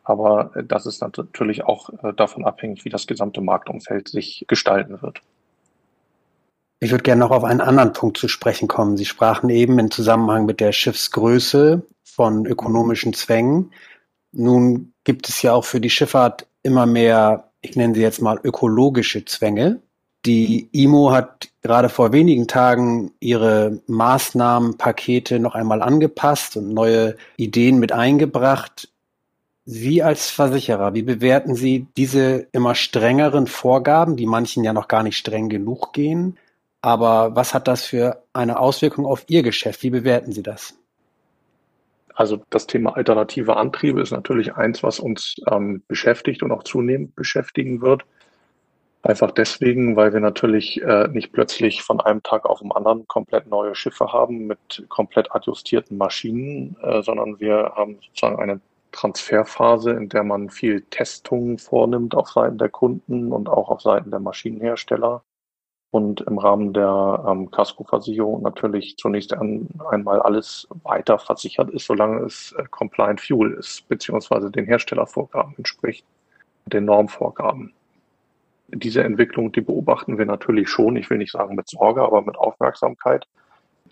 Aber 0.04 0.56
äh, 0.56 0.64
das 0.64 0.86
ist 0.86 1.02
natürlich 1.02 1.64
auch 1.66 1.90
äh, 2.04 2.14
davon 2.14 2.46
abhängig, 2.46 2.86
wie 2.86 2.90
das 2.90 3.08
gesamte 3.08 3.42
Marktumfeld 3.42 4.08
sich 4.08 4.46
gestalten 4.48 5.02
wird. 5.02 5.22
Ich 6.80 6.92
würde 6.92 7.04
gerne 7.04 7.22
noch 7.22 7.32
auf 7.32 7.44
einen 7.44 7.62
anderen 7.62 7.94
Punkt 7.94 8.18
zu 8.18 8.28
sprechen 8.28 8.68
kommen. 8.68 8.98
Sie 8.98 9.06
sprachen 9.06 9.50
eben 9.50 9.80
im 9.80 9.92
Zusammenhang 9.92 10.46
mit 10.46 10.60
der 10.60 10.72
Schiffsgröße 10.72 11.82
von 12.04 12.46
ökonomischen 12.46 13.14
Zwängen. 13.14 13.72
Nun 14.32 14.94
gibt 15.04 15.28
es 15.30 15.42
ja 15.42 15.54
auch 15.54 15.66
für 15.66 15.82
die 15.82 15.90
Schifffahrt 15.90 16.48
immer 16.62 16.86
mehr, 16.86 17.52
ich 17.62 17.76
nenne 17.76 17.96
sie 17.96 18.02
jetzt 18.02 18.22
mal 18.22 18.40
ökologische 18.44 19.26
Zwänge. 19.26 19.82
Die 20.26 20.70
IMO 20.72 21.12
hat 21.12 21.50
gerade 21.62 21.88
vor 21.88 22.12
wenigen 22.12 22.48
Tagen 22.48 23.12
ihre 23.20 23.80
Maßnahmenpakete 23.86 25.40
noch 25.40 25.54
einmal 25.54 25.84
angepasst 25.84 26.58
und 26.58 26.74
neue 26.74 27.16
Ideen 27.38 27.78
mit 27.80 27.92
eingebracht. 27.92 28.90
Sie 29.66 30.02
als 30.02 30.32
Versicherer, 30.32 30.96
wie 30.96 31.04
bewerten 31.04 31.54
Sie 31.54 31.88
diese 31.96 32.48
immer 32.52 32.74
strengeren 32.74 33.46
Vorgaben, 33.46 34.16
die 34.16 34.26
manchen 34.26 34.64
ja 34.64 34.74
noch 34.74 34.88
gar 34.88 35.04
nicht 35.04 35.18
streng 35.18 35.48
genug 35.48 35.94
gehen? 35.94 36.38
Aber 36.82 37.36
was 37.36 37.54
hat 37.54 37.68
das 37.68 37.84
für 37.84 38.24
eine 38.34 38.60
Auswirkung 38.60 39.06
auf 39.06 39.26
Ihr 39.28 39.44
Geschäft? 39.44 39.84
Wie 39.84 39.90
bewerten 39.92 40.32
Sie 40.32 40.44
das? 40.44 40.76
Also 42.16 42.42
das 42.50 42.66
Thema 42.66 42.96
alternative 42.96 43.58
Antriebe 43.58 44.02
ist 44.02 44.12
natürlich 44.12 44.56
eins, 44.56 44.82
was 44.82 45.00
uns 45.00 45.36
ähm, 45.52 45.84
beschäftigt 45.88 46.42
und 46.42 46.52
auch 46.52 46.64
zunehmend 46.64 47.16
beschäftigen 47.16 47.82
wird. 47.82 48.06
Einfach 49.06 49.30
deswegen, 49.30 49.96
weil 49.96 50.14
wir 50.14 50.20
natürlich 50.20 50.82
äh, 50.82 51.08
nicht 51.10 51.32
plötzlich 51.32 51.84
von 51.84 52.02
einem 52.02 52.24
Tag 52.24 52.48
auf 52.48 52.62
den 52.62 52.72
anderen 52.72 53.08
komplett 53.08 53.46
neue 53.46 53.76
Schiffe 53.76 54.12
haben 54.12 54.48
mit 54.48 54.84
komplett 54.90 55.32
adjustierten 55.32 55.96
Maschinen, 55.96 56.76
äh, 56.82 57.04
sondern 57.04 57.40
wir 57.40 57.74
haben 57.76 58.00
sozusagen 58.02 58.40
eine 58.40 58.62
Transferphase, 58.92 59.92
in 59.92 60.10
der 60.10 60.24
man 60.24 60.50
viel 60.50 60.82
Testungen 60.90 61.60
vornimmt 61.60 62.16
auf 62.16 62.30
Seiten 62.30 62.58
der 62.58 62.70
Kunden 62.70 63.32
und 63.32 63.48
auch 63.48 63.70
auf 63.70 63.82
Seiten 63.82 64.10
der 64.10 64.22
Maschinenhersteller 64.22 65.22
und 65.92 66.22
im 66.22 66.40
Rahmen 66.40 66.74
der 66.74 67.26
ähm, 67.28 67.52
Casco-Versicherung 67.52 68.42
natürlich 68.42 68.98
zunächst 68.98 69.34
ein, 69.34 69.70
einmal 69.88 70.20
alles 70.20 70.68
weiter 70.84 71.20
versichert 71.20 71.70
ist, 71.70 71.86
solange 71.86 72.26
es 72.26 72.56
äh, 72.58 72.64
compliant 72.72 73.22
fuel 73.22 73.54
ist, 73.54 73.88
beziehungsweise 73.88 74.50
den 74.50 74.66
Herstellervorgaben 74.66 75.54
entspricht, 75.58 76.04
den 76.66 76.86
Normvorgaben. 76.86 77.72
Diese 78.68 79.04
Entwicklung, 79.04 79.52
die 79.52 79.62
beobachten 79.62 80.18
wir 80.18 80.26
natürlich 80.26 80.70
schon, 80.70 80.96
ich 80.96 81.10
will 81.10 81.18
nicht 81.18 81.32
sagen 81.32 81.56
mit 81.56 81.70
Sorge, 81.70 82.02
aber 82.02 82.22
mit 82.24 82.36
Aufmerksamkeit. 82.38 83.28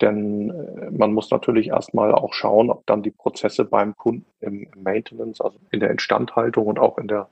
Denn 0.00 0.50
äh, 0.50 0.90
man 0.90 1.12
muss 1.12 1.30
natürlich 1.30 1.68
erstmal 1.68 2.12
auch 2.12 2.34
schauen, 2.34 2.70
ob 2.70 2.84
dann 2.86 3.02
die 3.02 3.12
Prozesse 3.12 3.64
beim 3.64 3.96
Kunden 3.96 4.26
im 4.40 4.66
Maintenance, 4.76 5.40
also 5.40 5.58
in 5.70 5.80
der 5.80 5.90
Instandhaltung 5.90 6.66
und 6.66 6.78
auch 6.78 6.98
in 6.98 7.08
der 7.08 7.28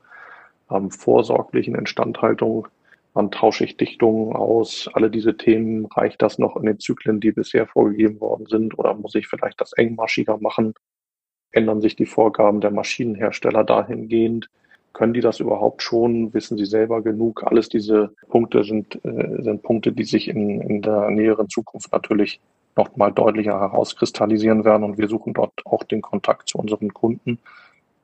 ähm, 0.70 0.90
vorsorglichen 0.90 1.74
Instandhaltung 1.74 2.68
Wann 3.14 3.30
tausche 3.30 3.64
ich 3.64 3.76
Dichtungen 3.76 4.34
aus? 4.34 4.88
Alle 4.92 5.10
diese 5.10 5.36
Themen, 5.36 5.86
reicht 5.86 6.22
das 6.22 6.38
noch 6.38 6.56
in 6.56 6.64
den 6.64 6.78
Zyklen, 6.80 7.20
die 7.20 7.32
bisher 7.32 7.66
vorgegeben 7.66 8.20
worden 8.20 8.46
sind? 8.46 8.78
Oder 8.78 8.94
muss 8.94 9.14
ich 9.14 9.28
vielleicht 9.28 9.60
das 9.60 9.72
engmaschiger 9.74 10.38
machen? 10.38 10.74
Ändern 11.50 11.82
sich 11.82 11.94
die 11.94 12.06
Vorgaben 12.06 12.62
der 12.62 12.70
Maschinenhersteller 12.70 13.64
dahingehend? 13.64 14.48
Können 14.92 15.14
die 15.14 15.20
das 15.20 15.40
überhaupt 15.40 15.82
schon? 15.82 16.32
Wissen 16.34 16.58
sie 16.58 16.66
selber 16.66 17.02
genug? 17.02 17.44
Alles 17.44 17.68
diese 17.68 18.14
Punkte 18.28 18.64
sind, 18.64 19.02
äh, 19.04 19.42
sind 19.42 19.62
Punkte, 19.62 19.92
die 19.92 20.04
sich 20.04 20.28
in, 20.28 20.60
in 20.60 20.82
der 20.82 21.10
näheren 21.10 21.48
Zukunft 21.48 21.92
natürlich 21.92 22.40
noch 22.76 22.96
mal 22.96 23.10
deutlicher 23.10 23.58
herauskristallisieren 23.58 24.64
werden. 24.64 24.84
Und 24.84 24.98
wir 24.98 25.08
suchen 25.08 25.34
dort 25.34 25.52
auch 25.64 25.84
den 25.84 26.02
Kontakt 26.02 26.48
zu 26.48 26.58
unseren 26.58 26.92
Kunden, 26.92 27.38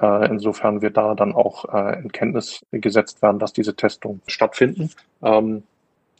äh, 0.00 0.28
insofern 0.28 0.82
wir 0.82 0.90
da 0.90 1.14
dann 1.14 1.32
auch 1.34 1.64
äh, 1.72 2.00
in 2.00 2.12
Kenntnis 2.12 2.64
gesetzt 2.70 3.22
werden, 3.22 3.38
dass 3.38 3.52
diese 3.52 3.74
Testungen 3.74 4.22
stattfinden. 4.26 4.90
Ähm, 5.22 5.62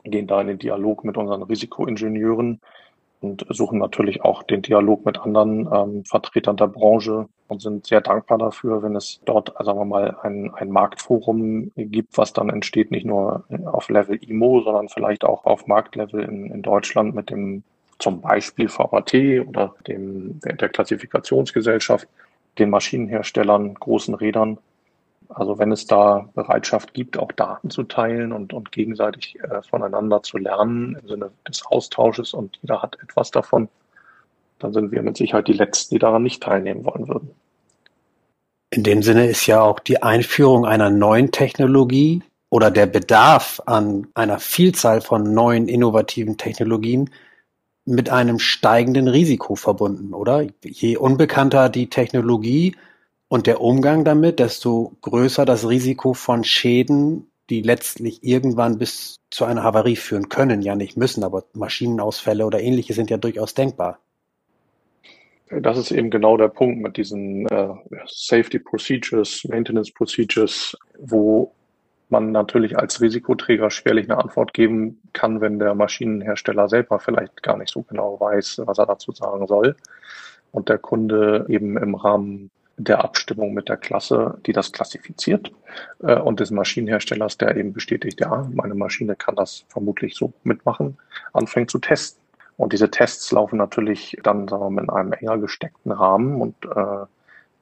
gehen 0.05 0.27
da 0.27 0.41
in 0.41 0.49
den 0.49 0.59
Dialog 0.59 1.05
mit 1.05 1.17
unseren 1.17 1.43
Risikoingenieuren 1.43 2.61
und 3.21 3.47
suchen 3.51 3.79
natürlich 3.79 4.23
auch 4.23 4.43
den 4.43 4.63
Dialog 4.63 5.05
mit 5.05 5.19
anderen 5.19 5.69
ähm, 5.73 6.05
Vertretern 6.05 6.57
der 6.57 6.69
Branche 6.69 7.29
und 7.49 7.63
sind 7.63 7.87
sehr 7.87 8.03
dankbar 8.03 8.39
dafür, 8.39 8.83
wenn 8.83 8.95
es 8.95 9.21
dort, 9.25 9.53
sagen 9.59 9.79
wir 9.79 9.85
mal, 9.85 10.17
ein, 10.23 10.53
ein 10.55 10.71
Marktforum 10.71 11.73
gibt, 11.77 12.17
was 12.19 12.33
dann 12.33 12.51
entsteht, 12.51 12.91
nicht 12.91 13.07
nur 13.07 13.45
auf 13.65 13.89
Level 13.89 14.17
IMO, 14.23 14.61
sondern 14.63 14.89
vielleicht 14.89 15.25
auch 15.25 15.45
auf 15.45 15.67
Marktlevel 15.67 16.23
in, 16.23 16.51
in 16.51 16.63
Deutschland 16.63 17.15
mit 17.15 17.31
dem 17.31 17.65
zum 17.99 18.21
Beispiel 18.21 18.69
VAT 18.69 19.15
oder 19.49 19.75
dem, 19.87 20.39
der 20.41 20.69
Klassifikationsgesellschaft, 20.69 22.07
den 22.59 22.71
Maschinenherstellern, 22.71 23.75
großen 23.75 24.15
Rädern. 24.15 24.59
Also 25.29 25.59
wenn 25.59 25.73
es 25.73 25.87
da 25.87 26.29
Bereitschaft 26.35 26.95
gibt, 26.95 27.19
auch 27.19 27.33
Daten 27.33 27.71
zu 27.71 27.83
teilen 27.83 28.33
und, 28.33 28.53
und 28.53 28.73
gegenseitig 28.73 29.39
äh, 29.41 29.63
voneinander 29.63 30.23
zu 30.23 30.39
lernen 30.39 30.97
im 31.01 31.09
Sinne 31.09 31.31
des 31.47 31.67
Austausches 31.67 32.35
und 32.35 32.59
jeder 32.63 32.83
hat 32.83 32.99
etwas 33.03 33.31
davon, 33.31 33.69
dann 34.59 34.73
sind 34.73 34.93
wir 34.93 35.03
mit 35.03 35.17
Sicherheit 35.17 35.49
die 35.49 35.53
Letzten, 35.53 35.95
die 35.95 35.99
daran 35.99 36.23
nicht 36.23 36.43
teilnehmen 36.43 36.85
wollen 36.85 37.09
würden. 37.09 37.31
In 38.71 38.83
dem 38.83 39.03
Sinne 39.03 39.27
ist 39.27 39.47
ja 39.47 39.63
auch 39.63 39.81
die 39.81 40.03
Einführung 40.03 40.67
einer 40.67 40.91
neuen 40.91 41.31
Technologie 41.31 42.23
oder 42.51 42.71
der 42.71 42.87
Bedarf 42.87 43.61
an 43.67 44.07
einer 44.15 44.39
Vielzahl 44.39 45.01
von 45.01 45.35
neuen 45.35 45.69
innovativen 45.69 46.37
Technologien 46.37 47.11
mit 47.85 48.11
einem 48.11 48.39
steigenden 48.39 49.09
Risiko 49.09 49.57
verbunden, 49.57 50.13
oder? 50.13 50.47
Je 50.63 50.97
unbekannter 50.99 51.71
die 51.71 51.89
Technologie 51.89 52.77
und 53.29 53.47
der 53.47 53.61
Umgang 53.61 54.05
damit, 54.05 54.39
desto 54.39 54.93
größer 55.01 55.47
das 55.47 55.67
Risiko 55.69 56.13
von 56.13 56.45
Schäden 56.45 57.29
die 57.51 57.63
letztlich 57.63 58.23
irgendwann 58.23 58.79
bis 58.79 59.17
zu 59.31 59.45
einer 59.45 59.63
Havarie 59.63 59.97
führen 59.97 60.29
können, 60.29 60.63
ja 60.63 60.75
nicht 60.75 60.97
müssen, 60.97 61.25
aber 61.25 61.45
Maschinenausfälle 61.55 62.45
oder 62.45 62.61
ähnliche 62.61 62.95
sind 62.95 63.11
ja 63.11 63.17
durchaus 63.17 63.55
denkbar. 63.55 63.99
Das 65.51 65.79
ist 65.79 65.91
eben 65.91 66.11
genau 66.11 66.37
der 66.37 66.49
Punkt 66.49 66.81
mit 66.83 66.97
diesen 66.97 67.47
äh, 67.49 67.69
Safety 68.07 68.59
Procedures, 68.59 69.45
Maintenance 69.49 69.93
Procedures, 69.93 70.77
wo 70.99 71.53
man 72.11 72.33
natürlich 72.33 72.79
als 72.79 73.01
Risikoträger 73.01 73.71
schwerlich 73.71 74.11
eine 74.11 74.19
Antwort 74.19 74.55
geben 74.55 75.01
kann, 75.13 75.41
wenn 75.41 75.59
der 75.59 75.75
Maschinenhersteller 75.75 76.69
selber 76.69 76.99
vielleicht 76.99 77.43
gar 77.43 77.57
nicht 77.57 77.71
so 77.71 77.83
genau 77.83 78.19
weiß, 78.21 78.63
was 78.65 78.79
er 78.79 78.87
dazu 78.87 79.13
sagen 79.13 79.47
soll. 79.47 79.77
Und 80.51 80.69
der 80.69 80.79
Kunde 80.79 81.47
eben 81.49 81.77
im 81.77 81.95
Rahmen 81.95 82.51
der 82.79 83.05
Abstimmung 83.05 83.55
mit 83.55 83.69
der 83.69 83.77
Klasse, 83.77 84.39
die 84.47 84.53
das 84.53 84.73
klassifiziert, 84.73 85.51
äh, 86.03 86.19
und 86.19 86.41
des 86.41 86.51
Maschinenherstellers, 86.51 87.37
der 87.37 87.57
eben 87.57 87.73
bestätigt, 87.73 88.21
ja, 88.21 88.49
meine 88.53 88.75
Maschine 88.75 89.17
kann 89.17 89.35
das 89.35 89.65
vermutlich 89.69 90.15
so 90.15 90.33
mitmachen, 90.45 90.97
anfängt 91.33 91.71
zu 91.71 91.79
testen. 91.79 92.23
Und 92.59 92.73
diese 92.73 92.91
Tests 92.91 93.31
laufen 93.31 93.57
natürlich 93.57 94.17
dann, 94.25 94.49
sagen 94.49 94.63
wir 94.63 94.71
mal, 94.71 94.83
in 94.83 94.91
einem 94.91 95.13
enger 95.13 95.39
gesteckten 95.39 95.93
Rahmen 95.93 96.43
und 96.43 96.57
äh, 96.65 97.07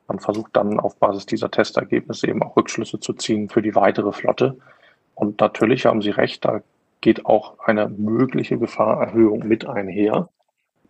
man 0.09 0.19
versucht 0.21 0.57
dann 0.57 0.81
auf 0.81 0.97
Basis 0.97 1.27
dieser 1.27 1.51
Testergebnisse 1.51 2.29
eben 2.29 2.43
auch 2.43 2.57
Rückschlüsse 2.57 2.99
zu 2.99 3.13
ziehen 3.13 3.51
für 3.51 3.61
die 3.61 3.75
weitere 3.75 4.13
Flotte. 4.13 4.57
Und 5.15 5.41
natürlich 5.41 5.85
haben 5.85 6.01
Sie 6.01 6.11
recht, 6.11 6.45
da 6.45 6.63
geht 7.03 7.27
auch 7.27 7.59
eine 7.59 7.89
mögliche 7.89 8.59
Gefahrerhöhung 8.59 9.47
mit 9.47 9.67
einher. 9.67 10.31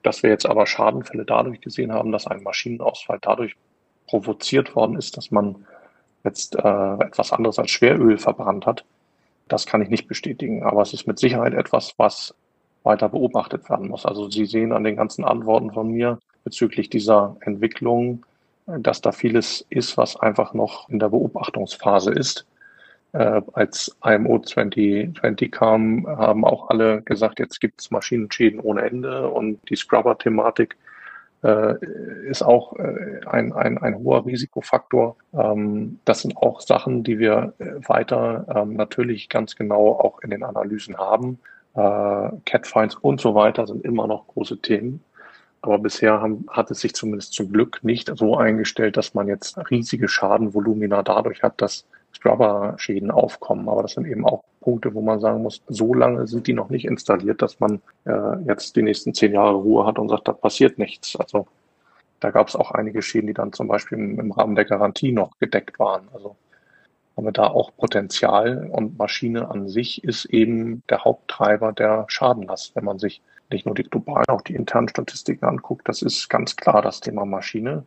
Dass 0.04 0.22
wir 0.22 0.30
jetzt 0.30 0.46
aber 0.46 0.66
Schadenfälle 0.66 1.24
dadurch 1.24 1.60
gesehen 1.60 1.92
haben, 1.92 2.12
dass 2.12 2.28
ein 2.28 2.44
Maschinenausfall 2.44 3.18
dadurch 3.20 3.56
provoziert 4.06 4.76
worden 4.76 4.96
ist, 4.96 5.16
dass 5.16 5.32
man 5.32 5.66
jetzt 6.22 6.54
äh, 6.54 6.94
etwas 7.04 7.32
anderes 7.32 7.58
als 7.58 7.72
Schweröl 7.72 8.18
verbrannt 8.18 8.66
hat, 8.66 8.84
das 9.48 9.66
kann 9.66 9.82
ich 9.82 9.88
nicht 9.88 10.06
bestätigen. 10.06 10.62
Aber 10.62 10.82
es 10.82 10.92
ist 10.92 11.08
mit 11.08 11.18
Sicherheit 11.18 11.54
etwas, 11.54 11.94
was 11.96 12.34
weiter 12.86 13.10
beobachtet 13.10 13.68
werden 13.68 13.88
muss. 13.88 14.06
Also 14.06 14.30
Sie 14.30 14.46
sehen 14.46 14.72
an 14.72 14.84
den 14.84 14.96
ganzen 14.96 15.24
Antworten 15.24 15.72
von 15.72 15.90
mir 15.90 16.18
bezüglich 16.44 16.88
dieser 16.88 17.36
Entwicklung, 17.40 18.24
dass 18.66 19.00
da 19.02 19.12
vieles 19.12 19.66
ist, 19.68 19.98
was 19.98 20.16
einfach 20.16 20.54
noch 20.54 20.88
in 20.88 20.98
der 20.98 21.10
Beobachtungsphase 21.10 22.12
ist. 22.12 22.46
Äh, 23.12 23.42
als 23.52 23.96
IMO 24.04 24.38
2020 24.40 25.52
kam, 25.52 26.06
haben 26.06 26.44
auch 26.44 26.70
alle 26.70 27.02
gesagt, 27.02 27.38
jetzt 27.38 27.60
gibt 27.60 27.80
es 27.80 27.90
Maschinenschäden 27.90 28.60
ohne 28.60 28.82
Ende 28.82 29.28
und 29.28 29.58
die 29.68 29.76
Scrubber-Thematik 29.76 30.76
äh, 31.42 31.74
ist 32.28 32.42
auch 32.42 32.76
äh, 32.76 33.20
ein, 33.26 33.52
ein, 33.52 33.78
ein 33.78 33.96
hoher 33.98 34.26
Risikofaktor. 34.26 35.16
Ähm, 35.32 36.00
das 36.04 36.22
sind 36.22 36.36
auch 36.36 36.60
Sachen, 36.60 37.04
die 37.04 37.18
wir 37.18 37.54
äh, 37.58 37.66
weiter 37.88 38.46
ähm, 38.54 38.74
natürlich 38.74 39.28
ganz 39.28 39.54
genau 39.56 39.92
auch 39.92 40.20
in 40.20 40.30
den 40.30 40.42
Analysen 40.42 40.96
haben 40.96 41.38
äh, 41.76 42.30
Catfinds 42.44 42.96
und 42.96 43.20
so 43.20 43.34
weiter 43.34 43.66
sind 43.66 43.84
immer 43.84 44.06
noch 44.06 44.26
große 44.28 44.58
Themen. 44.58 45.02
Aber 45.62 45.78
bisher 45.78 46.20
haben, 46.20 46.46
hat 46.48 46.70
es 46.70 46.80
sich 46.80 46.94
zumindest 46.94 47.32
zum 47.32 47.52
Glück 47.52 47.80
nicht 47.82 48.10
so 48.14 48.36
eingestellt, 48.36 48.96
dass 48.96 49.14
man 49.14 49.26
jetzt 49.28 49.58
riesige 49.70 50.08
Schadenvolumina 50.08 51.02
dadurch 51.02 51.42
hat, 51.42 51.60
dass 51.60 51.84
Scrubber-Schäden 52.14 53.10
aufkommen. 53.10 53.68
Aber 53.68 53.82
das 53.82 53.92
sind 53.92 54.06
eben 54.06 54.24
auch 54.24 54.44
Punkte, 54.60 54.94
wo 54.94 55.00
man 55.00 55.20
sagen 55.20 55.42
muss, 55.42 55.62
so 55.68 55.92
lange 55.92 56.26
sind 56.26 56.46
die 56.46 56.52
noch 56.52 56.70
nicht 56.70 56.84
installiert, 56.84 57.42
dass 57.42 57.60
man 57.60 57.80
äh, 58.04 58.38
jetzt 58.46 58.76
die 58.76 58.82
nächsten 58.82 59.12
zehn 59.14 59.32
Jahre 59.32 59.54
Ruhe 59.54 59.86
hat 59.86 59.98
und 59.98 60.08
sagt, 60.08 60.28
da 60.28 60.32
passiert 60.32 60.78
nichts. 60.78 61.16
Also 61.16 61.46
da 62.20 62.30
gab 62.30 62.48
es 62.48 62.56
auch 62.56 62.70
einige 62.70 63.02
Schäden, 63.02 63.26
die 63.26 63.34
dann 63.34 63.52
zum 63.52 63.68
Beispiel 63.68 63.98
im, 63.98 64.20
im 64.20 64.32
Rahmen 64.32 64.54
der 64.54 64.64
Garantie 64.64 65.12
noch 65.12 65.38
gedeckt 65.38 65.78
waren. 65.78 66.08
Also 66.14 66.36
haben 67.16 67.24
wir 67.24 67.32
da 67.32 67.46
auch 67.46 67.74
Potenzial 67.76 68.68
und 68.70 68.98
Maschine 68.98 69.50
an 69.50 69.68
sich 69.68 70.04
ist 70.04 70.26
eben 70.26 70.82
der 70.90 71.04
Haupttreiber 71.04 71.72
der 71.72 72.04
Schadenlast. 72.08 72.76
Wenn 72.76 72.84
man 72.84 72.98
sich 72.98 73.22
nicht 73.50 73.64
nur 73.64 73.74
die 73.74 73.84
globalen, 73.84 74.28
auch 74.28 74.42
die 74.42 74.54
internen 74.54 74.88
Statistiken 74.88 75.46
anguckt, 75.46 75.88
das 75.88 76.02
ist 76.02 76.28
ganz 76.28 76.56
klar 76.56 76.82
das 76.82 77.00
Thema 77.00 77.24
Maschine. 77.24 77.84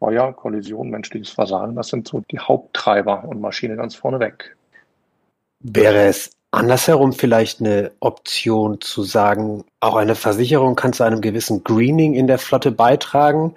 Feuer, 0.00 0.32
Kollision, 0.32 0.90
menschliches 0.90 1.30
Versagen, 1.30 1.76
das 1.76 1.88
sind 1.88 2.08
so 2.08 2.22
die 2.30 2.40
Haupttreiber 2.40 3.24
und 3.24 3.40
Maschine 3.40 3.76
ganz 3.76 3.94
vorne 3.94 4.18
weg. 4.18 4.56
Wäre 5.60 6.06
es 6.06 6.32
andersherum 6.50 7.12
vielleicht 7.12 7.60
eine 7.60 7.92
Option 8.00 8.80
zu 8.80 9.04
sagen, 9.04 9.64
auch 9.78 9.94
eine 9.94 10.16
Versicherung 10.16 10.74
kann 10.74 10.92
zu 10.92 11.04
einem 11.04 11.20
gewissen 11.20 11.62
Greening 11.62 12.14
in 12.14 12.26
der 12.26 12.38
Flotte 12.38 12.72
beitragen? 12.72 13.54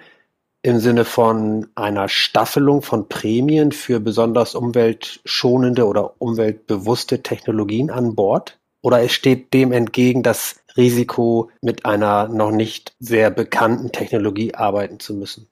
Im 0.66 0.80
Sinne 0.80 1.04
von 1.04 1.68
einer 1.76 2.08
Staffelung 2.08 2.82
von 2.82 3.08
Prämien 3.08 3.70
für 3.70 4.00
besonders 4.00 4.56
umweltschonende 4.56 5.86
oder 5.86 6.20
umweltbewusste 6.20 7.22
Technologien 7.22 7.88
an 7.88 8.16
Bord? 8.16 8.58
Oder 8.82 9.00
es 9.00 9.12
steht 9.12 9.54
dem 9.54 9.70
entgegen 9.70 10.24
das 10.24 10.56
Risiko, 10.76 11.50
mit 11.62 11.86
einer 11.86 12.26
noch 12.26 12.50
nicht 12.50 12.96
sehr 12.98 13.30
bekannten 13.30 13.92
Technologie 13.92 14.54
arbeiten 14.54 14.98
zu 14.98 15.14
müssen? 15.14 15.46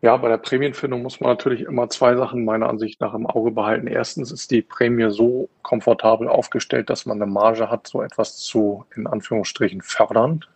Ja, 0.00 0.16
bei 0.16 0.30
der 0.30 0.38
Prämienfindung 0.38 1.02
muss 1.02 1.20
man 1.20 1.30
natürlich 1.30 1.60
immer 1.60 1.90
zwei 1.90 2.16
Sachen 2.16 2.46
meiner 2.46 2.70
Ansicht 2.70 2.98
nach 3.02 3.12
im 3.12 3.26
Auge 3.26 3.50
behalten. 3.50 3.88
Erstens 3.88 4.32
ist 4.32 4.50
die 4.50 4.62
Prämie 4.62 5.10
so 5.10 5.50
komfortabel 5.60 6.28
aufgestellt, 6.28 6.88
dass 6.88 7.04
man 7.04 7.20
eine 7.20 7.30
Marge 7.30 7.70
hat, 7.70 7.86
so 7.86 8.00
etwas 8.00 8.38
zu, 8.38 8.86
in 8.96 9.06
Anführungsstrichen, 9.06 9.82
fördern. 9.82 10.46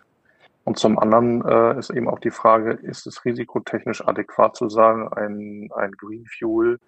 Und 0.64 0.78
zum 0.78 0.98
anderen 0.98 1.44
äh, 1.44 1.78
ist 1.78 1.90
eben 1.90 2.08
auch 2.08 2.18
die 2.18 2.30
Frage, 2.30 2.72
ist 2.72 3.06
es 3.06 3.24
risikotechnisch 3.24 4.06
adäquat 4.06 4.56
zu 4.56 4.68
sagen, 4.68 5.08
ein, 5.12 5.70
ein 5.74 5.92
Green 5.92 6.26
Fuel 6.26 6.78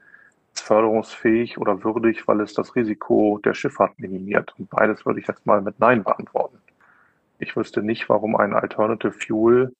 ist 0.55 0.63
förderungsfähig 0.63 1.59
oder 1.59 1.83
würdig, 1.83 2.29
weil 2.29 2.41
es 2.43 2.53
das 2.53 2.77
Risiko 2.77 3.41
der 3.45 3.55
Schifffahrt 3.55 3.99
minimiert? 3.99 4.55
Und 4.59 4.69
beides 4.71 5.07
würde 5.07 5.21
ich 5.21 5.27
jetzt 5.27 5.47
mal 5.47 5.63
mit 5.63 5.81
Nein 5.81 6.05
beantworten. 6.05 6.59
Ich 7.39 7.57
wüsste 7.57 7.83
nicht, 7.83 8.09
warum 8.09 8.37
ein 8.37 8.53
Alternative 8.53 9.13
Fuel 9.13 9.75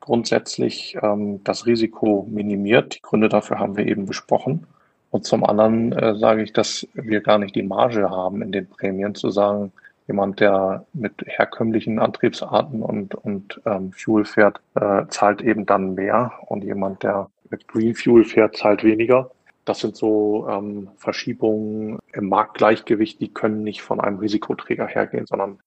grundsätzlich 0.00 0.96
ähm, 1.02 1.42
das 1.44 1.66
Risiko 1.66 2.26
minimiert. 2.30 2.96
Die 2.96 3.02
Gründe 3.02 3.28
dafür 3.28 3.58
haben 3.58 3.76
wir 3.76 3.86
eben 3.86 4.06
besprochen. 4.06 4.66
Und 5.10 5.24
zum 5.24 5.44
anderen 5.44 5.92
äh, 5.92 6.16
sage 6.16 6.42
ich, 6.42 6.52
dass 6.52 6.86
wir 6.92 7.20
gar 7.20 7.38
nicht 7.38 7.54
die 7.54 7.62
Marge 7.62 8.10
haben 8.10 8.42
in 8.42 8.52
den 8.52 8.68
Prämien 8.68 9.14
zu 9.14 9.30
sagen, 9.30 9.72
Jemand, 10.08 10.40
der 10.40 10.86
mit 10.94 11.12
herkömmlichen 11.26 11.98
Antriebsarten 11.98 12.82
und, 12.82 13.14
und 13.14 13.60
ähm, 13.66 13.92
Fuel 13.92 14.24
fährt, 14.24 14.60
äh, 14.74 15.06
zahlt 15.08 15.42
eben 15.42 15.66
dann 15.66 15.94
mehr 15.94 16.32
und 16.46 16.64
jemand, 16.64 17.02
der 17.02 17.30
mit 17.50 17.68
Green 17.68 17.94
Fuel 17.94 18.24
fährt, 18.24 18.56
zahlt 18.56 18.82
weniger. 18.82 19.30
Das 19.66 19.80
sind 19.80 19.96
so 19.96 20.48
ähm, 20.50 20.88
Verschiebungen 20.96 21.98
im 22.12 22.28
Marktgleichgewicht, 22.30 23.20
die 23.20 23.32
können 23.32 23.62
nicht 23.62 23.82
von 23.82 24.00
einem 24.00 24.18
Risikoträger 24.18 24.86
hergehen, 24.86 25.26
sondern 25.26 25.58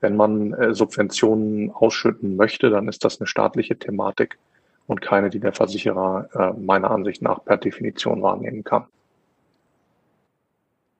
wenn 0.00 0.16
man 0.16 0.52
äh, 0.52 0.74
Subventionen 0.74 1.70
ausschütten 1.70 2.36
möchte, 2.36 2.70
dann 2.70 2.88
ist 2.88 3.04
das 3.04 3.20
eine 3.20 3.28
staatliche 3.28 3.78
Thematik 3.78 4.38
und 4.86 5.00
keine, 5.00 5.30
die 5.30 5.40
der 5.40 5.52
Versicherer 5.52 6.28
äh, 6.34 6.60
meiner 6.60 6.90
Ansicht 6.90 7.22
nach 7.22 7.44
per 7.44 7.56
Definition 7.56 8.22
wahrnehmen 8.22 8.64
kann. 8.64 8.86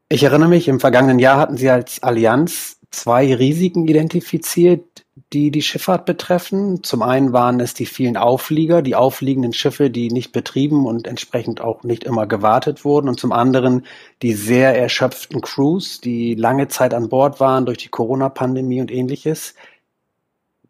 Ich 0.09 0.23
erinnere 0.23 0.49
mich, 0.49 0.69
im 0.69 0.79
vergangenen 0.79 1.19
Jahr 1.19 1.39
hatten 1.39 1.57
Sie 1.57 1.69
als 1.69 2.01
Allianz 2.03 2.76
zwei 2.91 3.35
Risiken 3.35 3.87
identifiziert, 3.89 5.05
die 5.33 5.51
die 5.51 5.63
Schifffahrt 5.63 6.05
betreffen. 6.05 6.83
Zum 6.83 7.03
einen 7.03 7.33
waren 7.33 7.61
es 7.61 7.75
die 7.75 7.87
vielen 7.87 8.17
Auflieger, 8.17 8.83
die 8.83 8.95
aufliegenden 8.95 9.53
Schiffe, 9.53 9.91
die 9.91 10.11
nicht 10.11 10.33
betrieben 10.33 10.87
und 10.87 11.07
entsprechend 11.07 11.61
auch 11.61 11.83
nicht 11.83 12.05
immer 12.05 12.27
gewartet 12.27 12.85
wurden. 12.85 13.09
Und 13.09 13.19
zum 13.19 13.33
anderen 13.33 13.87
die 14.23 14.35
sehr 14.35 14.79
erschöpften 14.79 15.41
Crews, 15.41 16.01
die 16.01 16.35
lange 16.35 16.69
Zeit 16.69 16.95
an 16.95 17.09
Bord 17.09 17.41
waren 17.41 17.67
durch 17.67 17.79
die 17.79 17.89
Corona-Pandemie 17.89 18.81
und 18.81 18.91
ähnliches. 18.91 19.55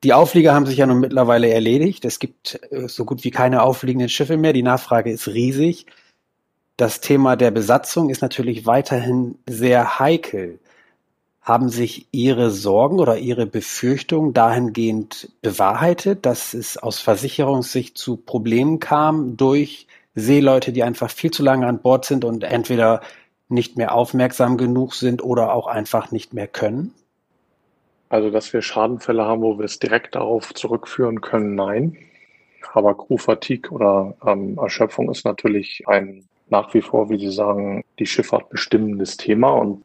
Die 0.04 0.12
Auflieger 0.12 0.54
haben 0.54 0.66
sich 0.66 0.78
ja 0.78 0.86
nun 0.86 1.00
mittlerweile 1.00 1.50
erledigt. 1.50 2.04
Es 2.04 2.18
gibt 2.18 2.60
äh, 2.70 2.88
so 2.88 3.04
gut 3.04 3.24
wie 3.24 3.30
keine 3.30 3.62
aufliegenden 3.62 4.08
Schiffe 4.08 4.36
mehr. 4.36 4.52
Die 4.52 4.62
Nachfrage 4.62 5.10
ist 5.10 5.28
riesig. 5.28 5.86
Das 6.76 7.00
Thema 7.00 7.36
der 7.36 7.50
Besatzung 7.50 8.10
ist 8.10 8.22
natürlich 8.22 8.66
weiterhin 8.66 9.38
sehr 9.48 9.98
heikel. 9.98 10.60
Haben 11.46 11.68
sich 11.68 12.08
Ihre 12.10 12.50
Sorgen 12.50 12.98
oder 12.98 13.18
Ihre 13.18 13.46
Befürchtungen 13.46 14.34
dahingehend 14.34 15.30
bewahrheitet, 15.42 16.26
dass 16.26 16.54
es 16.54 16.76
aus 16.76 16.98
Versicherungssicht 16.98 17.96
zu 17.96 18.16
Problemen 18.16 18.80
kam 18.80 19.36
durch 19.36 19.86
Seeleute, 20.16 20.72
die 20.72 20.82
einfach 20.82 21.08
viel 21.08 21.30
zu 21.30 21.44
lange 21.44 21.66
an 21.66 21.80
Bord 21.80 22.04
sind 22.04 22.24
und 22.24 22.42
entweder 22.42 23.00
nicht 23.48 23.76
mehr 23.76 23.94
aufmerksam 23.94 24.56
genug 24.56 24.94
sind 24.94 25.22
oder 25.22 25.54
auch 25.54 25.68
einfach 25.68 26.10
nicht 26.10 26.34
mehr 26.34 26.48
können? 26.48 26.92
Also, 28.08 28.30
dass 28.30 28.52
wir 28.52 28.60
Schadenfälle 28.60 29.24
haben, 29.24 29.42
wo 29.42 29.56
wir 29.58 29.64
es 29.64 29.78
direkt 29.78 30.16
darauf 30.16 30.52
zurückführen 30.52 31.20
können, 31.20 31.54
nein. 31.54 31.96
Aber 32.72 32.96
Crew-Fatigue 32.96 33.70
oder 33.70 34.16
ähm, 34.26 34.58
Erschöpfung 34.58 35.10
ist 35.10 35.24
natürlich 35.24 35.84
ein 35.86 36.26
nach 36.48 36.72
wie 36.74 36.82
vor, 36.82 37.10
wie 37.10 37.18
Sie 37.18 37.32
sagen, 37.32 37.84
die 37.98 38.06
Schifffahrt 38.06 38.50
bestimmendes 38.50 39.16
Thema 39.16 39.50
und 39.50 39.82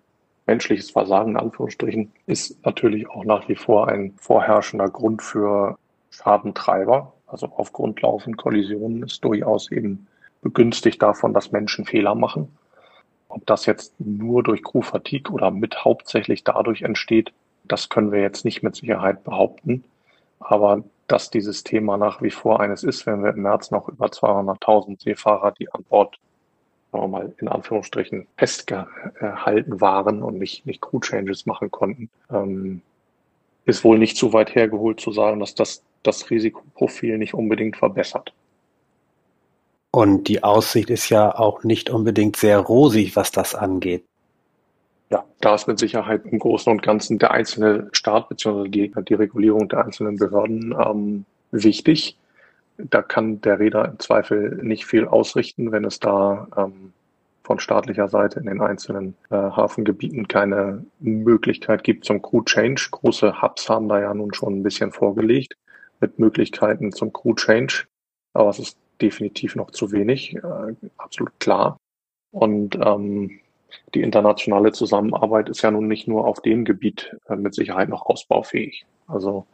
menschliches 0.51 0.91
Versagen 0.91 1.31
in 1.31 1.37
Anführungsstrichen 1.37 2.11
ist 2.25 2.65
natürlich 2.65 3.09
auch 3.09 3.23
nach 3.23 3.47
wie 3.47 3.55
vor 3.55 3.87
ein 3.87 4.13
vorherrschender 4.17 4.89
Grund 4.89 5.21
für 5.21 5.77
Schadentreiber. 6.09 7.13
Also 7.25 7.47
auf 7.55 7.71
Grund 7.71 8.01
laufend 8.01 8.35
Kollisionen 8.35 9.03
ist 9.03 9.23
durchaus 9.23 9.71
eben 9.71 10.07
begünstigt 10.41 11.01
davon, 11.01 11.33
dass 11.33 11.53
Menschen 11.53 11.85
Fehler 11.85 12.15
machen. 12.15 12.49
Ob 13.29 13.45
das 13.45 13.65
jetzt 13.65 13.97
nur 13.97 14.43
durch 14.43 14.61
Crew-Fatigue 14.61 15.31
oder 15.31 15.51
mit 15.51 15.85
hauptsächlich 15.85 16.43
dadurch 16.43 16.81
entsteht, 16.81 17.31
das 17.63 17.87
können 17.87 18.11
wir 18.11 18.19
jetzt 18.19 18.43
nicht 18.43 18.61
mit 18.61 18.75
Sicherheit 18.75 19.23
behaupten. 19.23 19.85
Aber 20.41 20.83
dass 21.07 21.29
dieses 21.29 21.63
Thema 21.63 21.95
nach 21.95 22.21
wie 22.21 22.31
vor 22.31 22.59
eines 22.59 22.83
ist, 22.83 23.05
wenn 23.05 23.23
wir 23.23 23.33
im 23.33 23.43
März 23.43 23.71
noch 23.71 23.87
über 23.87 24.07
200.000 24.07 25.01
Seefahrer, 25.01 25.51
die 25.51 25.71
an 25.71 25.83
Bord 25.87 26.19
sagen 26.91 27.03
wir 27.03 27.07
mal 27.07 27.33
in 27.39 27.47
Anführungsstrichen 27.47 28.27
festgehalten 28.37 29.81
waren 29.81 30.23
und 30.23 30.37
nicht, 30.37 30.65
nicht 30.65 30.81
Crew 30.81 30.99
Changes 30.99 31.45
machen 31.45 31.71
konnten, 31.71 32.09
ähm, 32.31 32.81
ist 33.65 33.83
wohl 33.83 33.97
nicht 33.97 34.17
zu 34.17 34.33
weit 34.33 34.55
hergeholt 34.55 34.99
zu 34.99 35.11
sagen, 35.11 35.39
dass 35.39 35.55
das 35.55 35.83
das 36.03 36.29
Risikoprofil 36.29 37.17
nicht 37.17 37.33
unbedingt 37.33 37.77
verbessert. 37.77 38.33
Und 39.91 40.27
die 40.27 40.43
Aussicht 40.43 40.89
ist 40.89 41.09
ja 41.09 41.37
auch 41.37 41.63
nicht 41.63 41.89
unbedingt 41.89 42.37
sehr 42.37 42.59
rosig, 42.59 43.15
was 43.15 43.31
das 43.31 43.55
angeht. 43.55 44.05
Ja, 45.09 45.25
da 45.41 45.55
ist 45.55 45.67
mit 45.67 45.77
Sicherheit 45.77 46.25
im 46.25 46.39
Großen 46.39 46.71
und 46.71 46.81
Ganzen 46.81 47.19
der 47.19 47.31
einzelne 47.31 47.89
Staat 47.91 48.29
bzw. 48.29 48.69
Die, 48.69 48.93
die 49.09 49.13
Regulierung 49.13 49.67
der 49.67 49.83
einzelnen 49.83 50.17
Behörden 50.17 50.73
ähm, 50.73 51.25
wichtig. 51.51 52.17
Da 52.77 53.01
kann 53.01 53.41
der 53.41 53.59
Räder 53.59 53.85
im 53.85 53.99
Zweifel 53.99 54.59
nicht 54.63 54.85
viel 54.85 55.05
ausrichten, 55.05 55.71
wenn 55.71 55.85
es 55.85 55.99
da 55.99 56.47
ähm, 56.57 56.93
von 57.43 57.59
staatlicher 57.59 58.07
Seite 58.07 58.39
in 58.39 58.45
den 58.45 58.61
einzelnen 58.61 59.15
äh, 59.29 59.35
Hafengebieten 59.35 60.27
keine 60.27 60.85
Möglichkeit 60.99 61.83
gibt 61.83 62.05
zum 62.05 62.21
Crew 62.21 62.43
Change. 62.43 62.87
Große 62.91 63.41
Hubs 63.41 63.69
haben 63.69 63.89
da 63.89 63.99
ja 63.99 64.13
nun 64.13 64.33
schon 64.33 64.59
ein 64.59 64.63
bisschen 64.63 64.91
vorgelegt 64.91 65.55
mit 65.99 66.17
Möglichkeiten 66.19 66.91
zum 66.91 67.11
Crew 67.13 67.33
Change. 67.35 67.85
Aber 68.33 68.49
es 68.49 68.59
ist 68.59 68.77
definitiv 69.01 69.55
noch 69.55 69.71
zu 69.71 69.91
wenig, 69.91 70.35
äh, 70.35 70.75
absolut 70.97 71.37
klar. 71.39 71.77
Und 72.31 72.75
ähm, 72.81 73.39
die 73.93 74.01
internationale 74.01 74.71
Zusammenarbeit 74.71 75.49
ist 75.49 75.61
ja 75.61 75.71
nun 75.71 75.87
nicht 75.87 76.07
nur 76.07 76.25
auf 76.25 76.41
dem 76.41 76.65
Gebiet 76.65 77.15
äh, 77.27 77.35
mit 77.35 77.53
Sicherheit 77.53 77.89
noch 77.89 78.05
ausbaufähig. 78.05 78.85
Also 79.07 79.45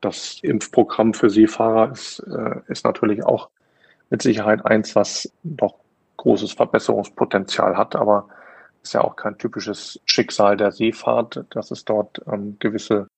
das 0.00 0.38
Impfprogramm 0.42 1.14
für 1.14 1.30
Seefahrer 1.30 1.92
ist, 1.92 2.20
äh, 2.20 2.60
ist 2.68 2.84
natürlich 2.84 3.24
auch 3.24 3.50
mit 4.10 4.22
Sicherheit 4.22 4.64
eins, 4.64 4.94
was 4.94 5.30
noch 5.42 5.74
großes 6.16 6.52
Verbesserungspotenzial 6.52 7.76
hat, 7.76 7.96
aber 7.96 8.28
ist 8.82 8.94
ja 8.94 9.02
auch 9.02 9.16
kein 9.16 9.38
typisches 9.38 10.00
Schicksal 10.04 10.56
der 10.56 10.72
Seefahrt, 10.72 11.44
dass 11.50 11.70
es 11.70 11.84
dort 11.84 12.22
ähm, 12.30 12.56
gewisse 12.58 13.08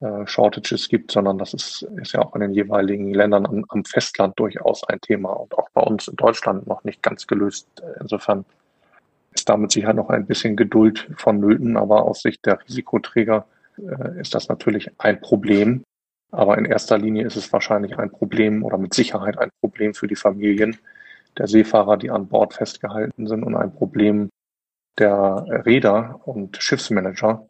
äh, 0.00 0.26
Shortages 0.26 0.88
gibt, 0.88 1.10
sondern 1.10 1.38
das 1.38 1.54
ist, 1.54 1.82
ist 2.00 2.12
ja 2.12 2.22
auch 2.22 2.34
in 2.34 2.40
den 2.40 2.54
jeweiligen 2.54 3.12
Ländern 3.12 3.46
am, 3.46 3.64
am 3.68 3.84
Festland 3.84 4.38
durchaus 4.38 4.84
ein 4.84 5.00
Thema 5.00 5.32
und 5.32 5.56
auch 5.58 5.68
bei 5.70 5.82
uns 5.82 6.08
in 6.08 6.16
Deutschland 6.16 6.66
noch 6.66 6.84
nicht 6.84 7.02
ganz 7.02 7.26
gelöst. 7.26 7.68
Insofern 8.00 8.44
ist 9.32 9.48
damit 9.48 9.72
sicher 9.72 9.92
noch 9.92 10.08
ein 10.08 10.26
bisschen 10.26 10.56
Geduld 10.56 11.10
vonnöten, 11.16 11.76
aber 11.76 12.04
aus 12.04 12.22
Sicht 12.22 12.46
der 12.46 12.60
Risikoträger 12.66 13.46
äh, 13.78 14.20
ist 14.20 14.34
das 14.34 14.48
natürlich 14.48 14.90
ein 14.98 15.20
Problem. 15.20 15.82
Aber 16.32 16.58
in 16.58 16.64
erster 16.64 16.96
Linie 16.96 17.26
ist 17.26 17.36
es 17.36 17.52
wahrscheinlich 17.52 17.98
ein 17.98 18.10
Problem 18.10 18.62
oder 18.62 18.78
mit 18.78 18.94
Sicherheit 18.94 19.38
ein 19.38 19.50
Problem 19.60 19.94
für 19.94 20.06
die 20.06 20.16
Familien 20.16 20.78
der 21.38 21.48
Seefahrer, 21.48 21.96
die 21.96 22.10
an 22.10 22.28
Bord 22.28 22.54
festgehalten 22.54 23.26
sind 23.26 23.42
und 23.42 23.56
ein 23.56 23.72
Problem 23.72 24.30
der 24.98 25.44
Räder 25.66 26.20
und 26.24 26.56
Schiffsmanager, 26.60 27.48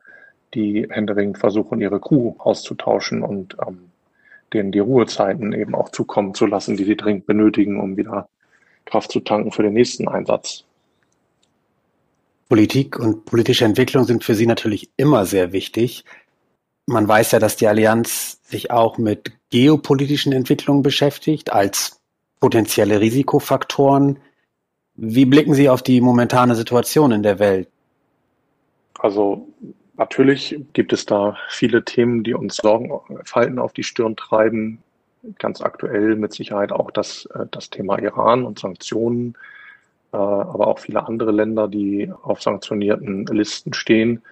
die 0.55 0.87
händeringend 0.89 1.39
versuchen, 1.39 1.81
ihre 1.81 2.01
Crew 2.01 2.35
auszutauschen 2.39 3.23
und 3.23 3.57
ähm, 3.67 3.91
denen 4.53 4.73
die 4.73 4.79
Ruhezeiten 4.79 5.53
eben 5.53 5.75
auch 5.75 5.91
zukommen 5.91 6.35
zu 6.35 6.47
lassen, 6.47 6.77
die 6.77 6.85
sie 6.85 6.97
dringend 6.97 7.27
benötigen, 7.27 7.81
um 7.81 7.97
wieder 7.97 8.29
Kraft 8.85 9.13
zu 9.13 9.21
tanken 9.21 9.53
für 9.53 9.63
den 9.63 9.75
nächsten 9.75 10.09
Einsatz. 10.09 10.65
Politik 12.51 12.99
und 12.99 13.27
politische 13.27 13.65
Entwicklung 13.65 14.03
sind 14.03 14.25
für 14.25 14.35
Sie 14.35 14.45
natürlich 14.45 14.91
immer 14.97 15.25
sehr 15.25 15.53
wichtig. 15.53 16.05
Man 16.85 17.07
weiß 17.07 17.31
ja, 17.31 17.39
dass 17.39 17.55
die 17.55 17.69
Allianz 17.69 18.41
sich 18.43 18.73
auch 18.73 18.99
mit 18.99 19.31
geopolitischen 19.51 20.33
Entwicklungen 20.33 20.83
beschäftigt 20.83 21.53
als 21.53 22.01
potenzielle 22.41 23.01
Risikofaktoren. 23.01 24.19
Wie 24.97 25.27
blicken 25.27 25.55
Sie 25.55 25.69
auf 25.69 25.81
die 25.81 26.01
momentane 26.01 26.57
Situation 26.57 27.13
in 27.13 27.23
der 27.23 27.39
Welt? 27.39 27.69
Also 28.99 29.47
natürlich 29.97 30.59
gibt 30.73 30.93
es 30.93 31.07
da 31.07 31.37
viele 31.51 31.85
Themen, 31.85 32.25
die 32.25 32.35
uns 32.35 32.57
Sorgenfalten 32.57 33.61
auf 33.61 33.73
die 33.75 33.85
Stirn 33.85 34.17
treiben. 34.17 34.83
Ganz 35.39 35.61
aktuell 35.61 36.17
mit 36.17 36.33
Sicherheit 36.33 36.73
auch 36.73 36.91
das, 36.91 37.27
äh, 37.27 37.47
das 37.53 37.71
Thema 37.71 38.01
Iran 38.01 38.45
und 38.45 38.59
Sanktionen 38.59 39.37
aber 40.17 40.67
auch 40.67 40.79
viele 40.79 41.07
andere 41.07 41.31
Länder, 41.31 41.69
die 41.69 42.13
auf 42.23 42.43
sanktionierten 42.43 43.27
Listen 43.27 43.73
stehen. 43.73 44.23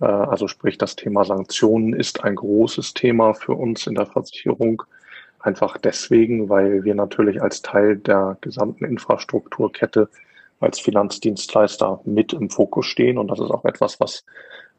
Äh, 0.00 0.06
also 0.06 0.48
sprich, 0.48 0.78
das 0.78 0.96
Thema 0.96 1.24
Sanktionen 1.24 1.92
ist 1.92 2.24
ein 2.24 2.36
großes 2.36 2.94
Thema 2.94 3.34
für 3.34 3.54
uns 3.54 3.86
in 3.86 3.94
der 3.94 4.06
Versicherung. 4.06 4.82
Einfach 5.40 5.78
deswegen, 5.78 6.48
weil 6.48 6.84
wir 6.84 6.94
natürlich 6.94 7.42
als 7.42 7.62
Teil 7.62 7.96
der 7.96 8.38
gesamten 8.40 8.84
Infrastrukturkette 8.84 10.08
als 10.60 10.80
Finanzdienstleister 10.80 12.00
mit 12.04 12.32
im 12.32 12.50
Fokus 12.50 12.86
stehen. 12.86 13.18
Und 13.18 13.28
das 13.28 13.38
ist 13.38 13.50
auch 13.50 13.64
etwas, 13.64 14.00
was 14.00 14.24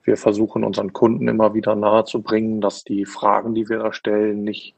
wir 0.04 0.18
versuchen 0.18 0.64
unseren 0.64 0.92
Kunden 0.92 1.28
immer 1.28 1.54
wieder 1.54 1.76
nahezubringen, 1.76 2.62
dass 2.62 2.84
die 2.84 3.06
Fragen, 3.06 3.54
die 3.54 3.70
wir 3.70 3.80
da 3.80 3.94
stellen, 3.94 4.44
nicht 4.44 4.76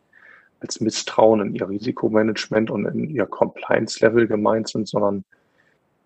als 0.60 0.80
Misstrauen 0.80 1.42
in 1.42 1.56
ihr 1.56 1.68
Risikomanagement 1.68 2.70
und 2.70 2.86
in 2.86 3.10
ihr 3.10 3.26
Compliance-Level 3.26 4.28
gemeint 4.28 4.68
sind, 4.68 4.88
sondern 4.88 5.24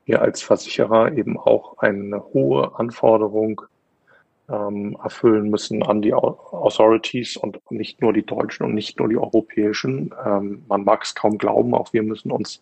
wir 0.06 0.22
als 0.22 0.42
Versicherer 0.42 1.12
eben 1.14 1.38
auch 1.38 1.78
eine 1.80 2.24
hohe 2.34 2.78
Anforderung 2.78 3.62
ähm, 4.50 4.98
erfüllen 5.04 5.50
müssen 5.50 5.84
an 5.84 6.02
die 6.02 6.14
Authorities 6.14 7.38
und 7.38 7.60
nicht 7.72 8.02
nur 8.02 8.14
die 8.14 8.26
deutschen 8.26 8.66
und 8.66 8.76
nicht 8.76 9.00
nur 9.00 9.10
die 9.10 9.18
europäischen. 9.18 10.14
Ähm, 10.24 10.64
man 10.68 10.84
mag 10.84 11.04
es 11.04 11.16
kaum 11.16 11.38
glauben, 11.38 11.74
auch 11.74 11.94
wir 11.94 12.04
müssen 12.04 12.32
uns 12.32 12.62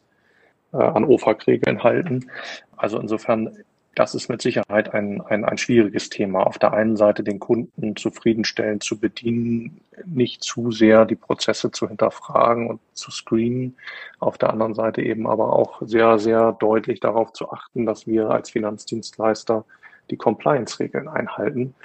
äh, 0.72 0.78
an 0.78 1.04
OFAC-Regeln 1.04 1.84
halten. 1.84 2.32
Also 2.78 3.00
insofern 3.00 3.58
das 3.96 4.16
ist 4.16 4.30
mit 4.30 4.42
Sicherheit 4.42 4.94
ein, 4.94 5.22
ein, 5.22 5.46
ein 5.46 5.58
schwieriges 5.58 6.10
Thema. 6.10 6.46
Auf 6.48 6.58
der 6.58 6.74
einen 6.74 6.98
Seite 6.98 7.24
den 7.24 7.40
Kunden 7.40 7.96
zufriedenstellend 7.96 8.84
zu 8.84 9.00
bedienen, 9.00 9.82
nicht 10.06 10.44
zu 10.44 10.72
sehr 10.72 11.06
die 11.06 11.16
Prozesse 11.16 11.72
zu 11.72 11.88
hinterfragen 11.88 12.68
und 12.68 12.80
zu 12.94 13.12
screenen. 13.12 13.78
Auf 14.20 14.38
der 14.38 14.50
anderen 14.50 14.74
Seite 14.74 15.02
eben 15.02 15.28
aber 15.28 15.54
auch 15.54 15.82
sehr, 15.82 16.18
sehr 16.18 16.54
deutlich 16.54 17.00
darauf 17.02 17.34
zu 17.34 17.52
achten, 17.52 17.86
dass 17.86 18.08
wir 18.08 18.30
als 18.30 18.50
Finanzdienstleister 18.50 19.64
die 20.10 20.18
Compliance-Regeln 20.18 21.08
einhalten. 21.08 21.76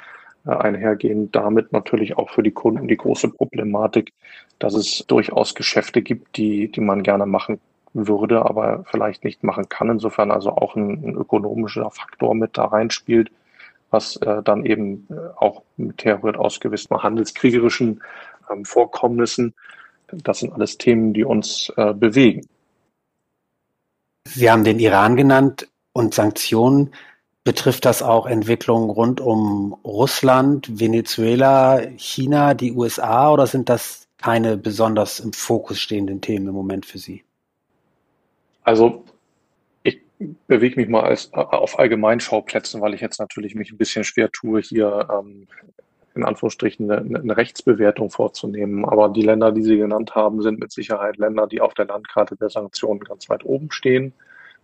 Äh, 0.46 0.52
einhergehend 0.52 1.36
damit 1.36 1.72
natürlich 1.72 2.16
auch 2.16 2.30
für 2.30 2.42
die 2.42 2.52
Kunden 2.52 2.88
die 2.88 2.96
große 2.96 3.28
Problematik, 3.28 4.12
dass 4.58 4.74
es 4.74 5.04
durchaus 5.06 5.54
Geschäfte 5.54 6.00
gibt, 6.00 6.36
die, 6.36 6.72
die 6.72 6.80
man 6.80 7.02
gerne 7.02 7.26
machen 7.26 7.60
würde, 7.92 8.44
aber 8.44 8.84
vielleicht 8.90 9.24
nicht 9.24 9.42
machen 9.42 9.68
kann. 9.68 9.90
Insofern 9.90 10.30
also 10.30 10.50
auch 10.50 10.76
ein, 10.76 10.90
ein 11.04 11.14
ökonomischer 11.14 11.90
Faktor 11.90 12.34
mit 12.34 12.56
da 12.58 12.66
reinspielt, 12.66 13.30
was 13.90 14.16
äh, 14.16 14.42
dann 14.42 14.64
eben 14.64 15.06
äh, 15.10 15.14
auch 15.36 15.62
mit 15.76 16.04
herrührt 16.04 16.36
aus 16.36 16.60
gewissen 16.60 17.02
handelskriegerischen 17.02 18.02
ähm, 18.50 18.64
Vorkommnissen. 18.64 19.54
Das 20.08 20.40
sind 20.40 20.52
alles 20.52 20.78
Themen, 20.78 21.12
die 21.12 21.24
uns 21.24 21.72
äh, 21.76 21.92
bewegen. 21.92 22.46
Sie 24.26 24.50
haben 24.50 24.64
den 24.64 24.78
Iran 24.78 25.16
genannt 25.16 25.68
und 25.92 26.14
Sanktionen. 26.14 26.92
Betrifft 27.44 27.86
das 27.86 28.02
auch 28.02 28.26
Entwicklungen 28.26 28.90
rund 28.90 29.20
um 29.22 29.74
Russland, 29.84 30.80
Venezuela, 30.80 31.80
China, 31.96 32.52
die 32.52 32.72
USA 32.72 33.30
oder 33.32 33.46
sind 33.46 33.70
das 33.70 34.06
keine 34.18 34.58
besonders 34.58 35.20
im 35.20 35.32
Fokus 35.32 35.78
stehenden 35.78 36.20
Themen 36.20 36.48
im 36.48 36.54
Moment 36.54 36.84
für 36.84 36.98
Sie? 36.98 37.24
Also 38.68 39.02
ich 39.82 40.02
bewege 40.46 40.78
mich 40.78 40.90
mal 40.90 41.00
als, 41.02 41.32
auf 41.32 41.78
Allgemeinschauplätzen, 41.78 42.82
weil 42.82 42.92
ich 42.92 43.00
jetzt 43.00 43.18
natürlich 43.18 43.54
mich 43.54 43.72
ein 43.72 43.78
bisschen 43.78 44.04
schwer 44.04 44.30
tue, 44.30 44.60
hier 44.60 45.08
ähm, 45.10 45.48
in 46.14 46.22
Anführungsstrichen 46.22 46.90
eine, 46.90 47.18
eine, 47.18 47.36
Rechtsbewertung 47.38 48.10
vorzunehmen. 48.10 48.84
Aber 48.84 49.08
die 49.08 49.22
Länder, 49.22 49.52
die 49.52 49.62
Sie 49.62 49.78
genannt 49.78 50.14
haben, 50.14 50.42
sind 50.42 50.60
mit 50.60 50.70
Sicherheit 50.70 51.16
Länder, 51.16 51.46
die 51.46 51.62
auf 51.62 51.72
der 51.72 51.86
Landkarte 51.86 52.36
der 52.36 52.50
Sanktionen 52.50 53.00
ganz 53.00 53.30
weit 53.30 53.42
oben 53.46 53.70
stehen. 53.70 54.12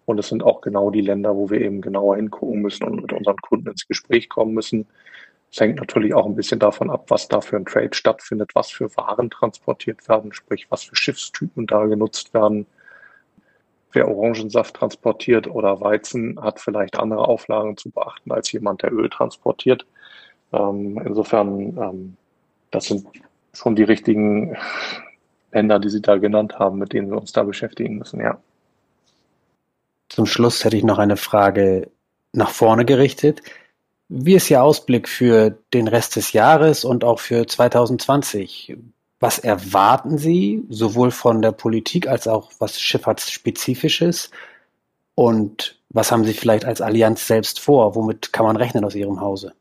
Und 0.05 0.19
es 0.19 0.29
sind 0.29 0.43
auch 0.43 0.61
genau 0.61 0.91
die 0.91 1.01
Länder, 1.01 1.35
wo 1.35 1.49
wir 1.49 1.63
eben 1.63 1.81
genauer 1.81 2.17
hingucken 2.17 2.61
müssen 2.61 2.85
und 2.85 3.01
mit 3.01 3.13
unseren 3.15 3.39
Kunden 3.39 3.69
ins 3.69 3.89
Gespräch 3.89 4.29
kommen 4.29 4.53
müssen. 4.53 4.87
Es 5.51 5.61
hängt 5.61 5.77
natürlich 5.77 6.13
auch 6.13 6.27
ein 6.27 6.37
bisschen 6.37 6.59
davon 6.59 6.91
ab, 6.91 7.07
was 7.09 7.29
da 7.29 7.41
für 7.41 7.57
ein 7.57 7.65
Trade 7.65 7.95
stattfindet, 7.95 8.51
was 8.55 8.71
für 8.71 8.95
Waren 8.99 9.31
transportiert 9.31 10.07
werden, 10.11 10.35
sprich 10.35 10.67
was 10.71 10.85
für 10.85 10.95
Schiffstypen 10.95 11.67
da 11.67 11.87
genutzt 11.87 12.35
werden 12.35 12.67
wer 13.95 14.09
Orangensaft 14.09 14.75
transportiert 14.75 15.47
oder 15.47 15.81
Weizen, 15.81 16.41
hat 16.41 16.61
vielleicht 16.61 16.99
andere 16.99 17.27
Auflagen 17.27 17.77
zu 17.77 17.91
beachten 17.91 18.33
als 18.33 18.51
jemand, 18.53 18.83
der 18.83 18.93
Öl 18.93 19.09
transportiert. 19.09 19.87
Ähm, 20.53 21.01
insofern, 21.05 21.77
ähm, 21.77 22.17
das 22.71 22.87
sind 22.87 23.07
schon 23.53 23.77
die 23.77 23.83
richtigen 23.85 24.57
Länder, 25.53 25.79
die 25.79 25.89
Sie 25.89 26.03
da 26.03 26.17
genannt 26.17 26.59
haben, 26.59 26.79
mit 26.79 26.93
denen 26.93 27.11
wir 27.11 27.19
uns 27.19 27.33
da 27.33 27.43
beschäftigen 27.43 27.99
müssen, 27.99 28.21
ja. 28.21 28.39
Zum 30.09 30.27
Schluss 30.27 30.65
hätte 30.65 30.77
ich 30.77 30.85
noch 30.85 30.99
eine 30.99 31.17
Frage. 31.17 31.91
nach 32.37 32.51
vorne 32.51 32.85
gerichtet. 32.85 33.43
Wie 34.09 34.35
ist 34.35 34.51
Ihr 34.51 34.61
Ausblick 34.63 35.09
für 35.09 35.57
den 35.73 35.87
Rest 35.87 36.17
des 36.17 36.33
Jahres 36.33 36.85
und 36.85 37.05
auch 37.05 37.21
für 37.21 37.47
2020? 37.47 38.77
Was 39.25 39.39
erwarten 39.39 40.19
Sie 40.19 40.67
sowohl 40.69 41.11
von 41.11 41.41
der 41.41 41.53
Politik 41.53 42.09
als 42.09 42.29
auch 42.29 42.53
was 42.59 42.79
Schifffahrtsspezifisches? 42.79 44.31
Und 45.15 45.81
was 45.89 46.13
haben 46.13 46.25
Sie 46.25 46.35
vielleicht 46.35 46.67
als 46.67 46.83
Allianz 46.83 47.27
selbst 47.27 47.59
vor? 47.59 47.95
Womit 47.95 48.35
kann 48.35 48.45
man 48.45 48.59
rechnen 48.59 48.85
aus 48.85 48.95
Ihrem 48.95 49.23
Hause? 49.23 49.55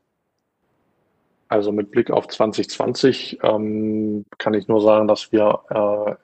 Also 1.48 1.72
mit 1.72 1.90
Blick 1.90 2.10
auf 2.10 2.28
2020 2.28 3.38
ähm, 3.42 4.26
kann 4.36 4.52
ich 4.52 4.68
nur 4.68 4.82
sagen, 4.82 5.08
dass 5.08 5.32
wir 5.32 5.60
äh, 5.70 6.14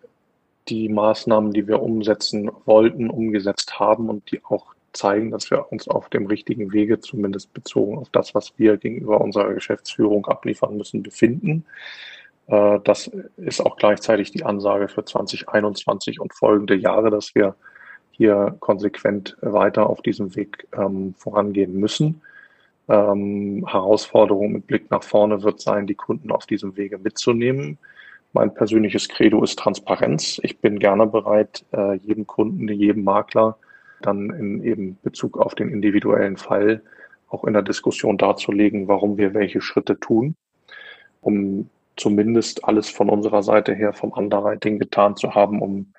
die 0.68 0.90
Maßnahmen, 0.90 1.54
die 1.54 1.66
wir 1.66 1.80
umsetzen 1.80 2.50
wollten, 2.66 3.08
umgesetzt 3.08 3.80
haben 3.80 4.10
und 4.10 4.30
die 4.30 4.44
auch 4.44 4.74
zeigen, 4.92 5.30
dass 5.30 5.50
wir 5.50 5.72
uns 5.72 5.88
auf 5.88 6.10
dem 6.10 6.26
richtigen 6.26 6.74
Wege, 6.74 7.00
zumindest 7.00 7.54
bezogen 7.54 7.96
auf 7.96 8.10
das, 8.10 8.34
was 8.34 8.52
wir 8.58 8.76
gegenüber 8.76 9.18
unserer 9.22 9.54
Geschäftsführung 9.54 10.26
abliefern 10.26 10.76
müssen, 10.76 11.02
befinden. 11.02 11.64
Äh, 12.50 12.80
das 12.84 13.06
ist 13.36 13.60
auch 13.60 13.76
gleichzeitig 13.76 14.32
die 14.32 14.44
Ansage 14.44 14.88
für 14.88 15.04
2021 15.04 16.20
und 16.20 16.34
folgende 16.34 16.74
Jahre, 16.74 17.10
dass 17.10 17.34
wir 17.34 17.54
hier 18.10 18.56
konsequent 18.60 19.36
weiter 19.40 19.88
auf 19.88 20.02
diesem 20.02 20.34
Weg 20.36 20.66
ähm, 20.76 21.14
vorangehen 21.16 21.74
müssen. 21.74 22.20
Ähm, 22.88 23.64
Herausforderung 23.66 24.52
mit 24.52 24.66
Blick 24.66 24.90
nach 24.90 25.04
vorne 25.04 25.42
wird 25.42 25.60
sein, 25.60 25.86
die 25.86 25.94
Kunden 25.94 26.30
auf 26.30 26.46
diesem 26.46 26.76
Wege 26.76 26.98
mitzunehmen. 26.98 27.78
Mein 28.32 28.52
persönliches 28.52 29.08
Credo 29.08 29.42
ist 29.42 29.58
Transparenz. 29.58 30.40
Ich 30.42 30.58
bin 30.58 30.78
gerne 30.78 31.06
bereit, 31.06 31.64
äh, 31.72 31.94
jedem 31.94 32.26
Kunden, 32.26 32.68
jedem 32.68 33.04
Makler 33.04 33.56
dann 34.02 34.30
in 34.30 34.64
eben 34.64 34.98
Bezug 35.02 35.38
auf 35.38 35.54
den 35.54 35.68
individuellen 35.68 36.36
Fall 36.36 36.82
auch 37.28 37.44
in 37.44 37.52
der 37.52 37.62
Diskussion 37.62 38.18
darzulegen, 38.18 38.88
warum 38.88 39.18
wir 39.18 39.34
welche 39.34 39.60
Schritte 39.60 39.98
tun, 39.98 40.34
um 41.20 41.68
zumindest 42.00 42.64
alles 42.64 42.88
von 42.90 43.08
unserer 43.08 43.42
Seite 43.42 43.74
her 43.74 43.92
vom 43.92 44.10
Underwriting 44.10 44.78
getan 44.78 45.16
zu 45.16 45.34
haben, 45.34 45.60
um 45.60 45.92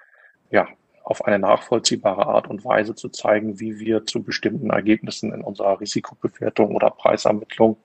ja 0.49 0.67
auf 1.03 1.25
eine 1.25 1.39
nachvollziehbare 1.39 2.25
Art 2.25 2.47
und 2.47 2.65
Weise 2.65 2.95
zu 2.95 3.09
zeigen, 3.09 3.59
wie 3.59 3.79
wir 3.79 4.05
zu 4.05 4.23
bestimmten 4.23 4.69
Ergebnissen 4.69 5.33
in 5.33 5.41
unserer 5.41 5.79
Risikobewertung 5.79 6.75
oder 6.75 6.89
Preisermittlung 6.89 7.77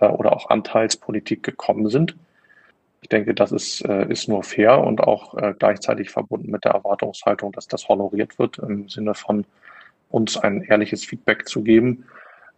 äh, 0.00 0.06
oder 0.06 0.32
auch 0.32 0.50
Anteilspolitik 0.50 1.42
gekommen 1.42 1.88
sind. 1.88 2.16
Ich 3.02 3.08
denke, 3.08 3.34
das 3.34 3.52
ist, 3.52 3.82
äh, 3.82 4.06
ist 4.08 4.28
nur 4.28 4.42
fair 4.42 4.78
und 4.78 5.00
auch 5.00 5.34
äh, 5.36 5.54
gleichzeitig 5.58 6.10
verbunden 6.10 6.50
mit 6.50 6.64
der 6.64 6.72
Erwartungshaltung, 6.72 7.52
dass 7.52 7.66
das 7.66 7.88
honoriert 7.88 8.38
wird 8.38 8.58
im 8.58 8.88
Sinne 8.88 9.14
von 9.14 9.46
uns 10.10 10.36
ein 10.36 10.62
ehrliches 10.62 11.04
Feedback 11.04 11.48
zu 11.48 11.62
geben, 11.62 12.04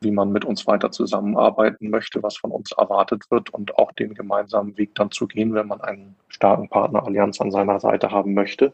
wie 0.03 0.11
man 0.11 0.33
mit 0.33 0.45
uns 0.45 0.67
weiter 0.67 0.91
zusammenarbeiten 0.91 1.91
möchte, 1.91 2.23
was 2.23 2.37
von 2.37 2.51
uns 2.51 2.73
erwartet 2.73 3.31
wird 3.31 3.51
und 3.51 3.77
auch 3.79 3.93
den 3.93 4.15
gemeinsamen 4.15 4.77
Weg 4.79 4.95
dann 4.95 5.11
zu 5.11 5.27
gehen, 5.27 5.55
wenn 5.55 5.69
man 5.69 5.81
einen 5.81 6.17
starken 6.29 6.69
Partner 6.69 7.05
Allianz 7.05 7.41
an 7.41 7.51
seiner 7.51 7.81
Seite 7.81 8.11
haben 8.11 8.35
möchte. 8.35 8.73